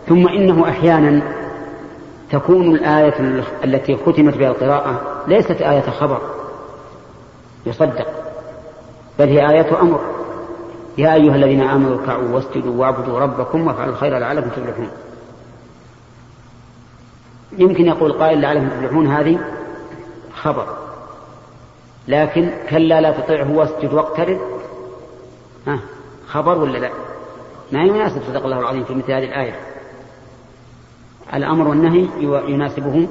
ثم 0.08 0.28
إنه 0.28 0.68
أحيانا 0.68 1.22
تكون 2.30 2.74
الآية 2.74 3.42
التي 3.64 3.96
ختمت 3.96 4.36
بها 4.36 4.48
القراءة 4.48 5.00
ليست 5.28 5.62
آية 5.62 5.80
خبر 5.80 6.18
يصدق 7.66 8.06
بل 9.18 9.28
هي 9.28 9.50
آية 9.50 9.80
أمر. 9.80 10.00
يا 10.98 11.14
أيها 11.14 11.34
الذين 11.34 11.62
آمنوا 11.62 12.00
اركعوا 12.00 12.28
واسجدوا 12.28 12.80
واعبدوا 12.80 13.18
ربكم 13.18 13.66
وافعلوا 13.66 13.92
الخير 13.92 14.18
لعلكم 14.18 14.48
تفلحون. 14.48 14.88
يمكن 17.58 17.86
يقول 17.86 18.12
قائل 18.12 18.40
لعلهم 18.40 18.68
تفلحون 18.68 19.06
هذه 19.06 19.40
خبر. 20.34 20.66
لكن 22.08 22.50
كلا 22.70 23.00
لا 23.00 23.20
تطيعه 23.20 23.50
واسجد 23.50 23.92
واقترب 23.92 24.40
ها 25.66 25.78
خبر 26.26 26.58
ولا 26.58 26.78
لا؟ 26.78 26.90
ما 27.72 27.82
يناسب 27.82 28.22
صدق 28.22 28.44
الله 28.44 28.58
العظيم 28.58 28.84
في 28.84 28.94
مثل 28.94 29.12
هذه 29.12 29.24
الآية؟ 29.24 29.60
الأمر 31.34 31.68
والنهي 31.68 32.08
يناسبه 32.52 33.08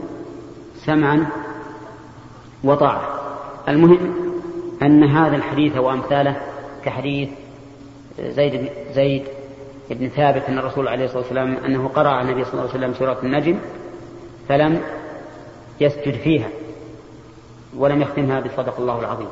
سمعا 0.85 1.27
وطاعة. 2.63 3.01
المهم 3.67 4.13
أن 4.81 5.03
هذا 5.03 5.35
الحديث 5.35 5.77
وأمثاله 5.77 6.41
كحديث 6.85 7.29
زيد 8.19 8.69
زيد 8.93 9.23
بن 9.89 10.07
ثابت 10.07 10.43
أن 10.49 10.57
الرسول 10.57 10.87
عليه 10.87 11.05
الصلاة 11.05 11.21
والسلام 11.21 11.57
أنه 11.57 11.87
قرأ 11.87 12.09
على 12.09 12.31
النبي 12.31 12.43
صلى 12.43 12.53
الله 12.53 12.61
عليه 12.61 12.73
وسلم 12.73 12.93
سورة 12.93 13.19
النجم 13.23 13.59
فلم 14.49 14.81
يسجد 15.81 16.13
فيها 16.13 16.49
ولم 17.77 18.01
يختمها 18.01 18.39
بصدق 18.39 18.79
الله 18.79 18.99
العظيم. 18.99 19.27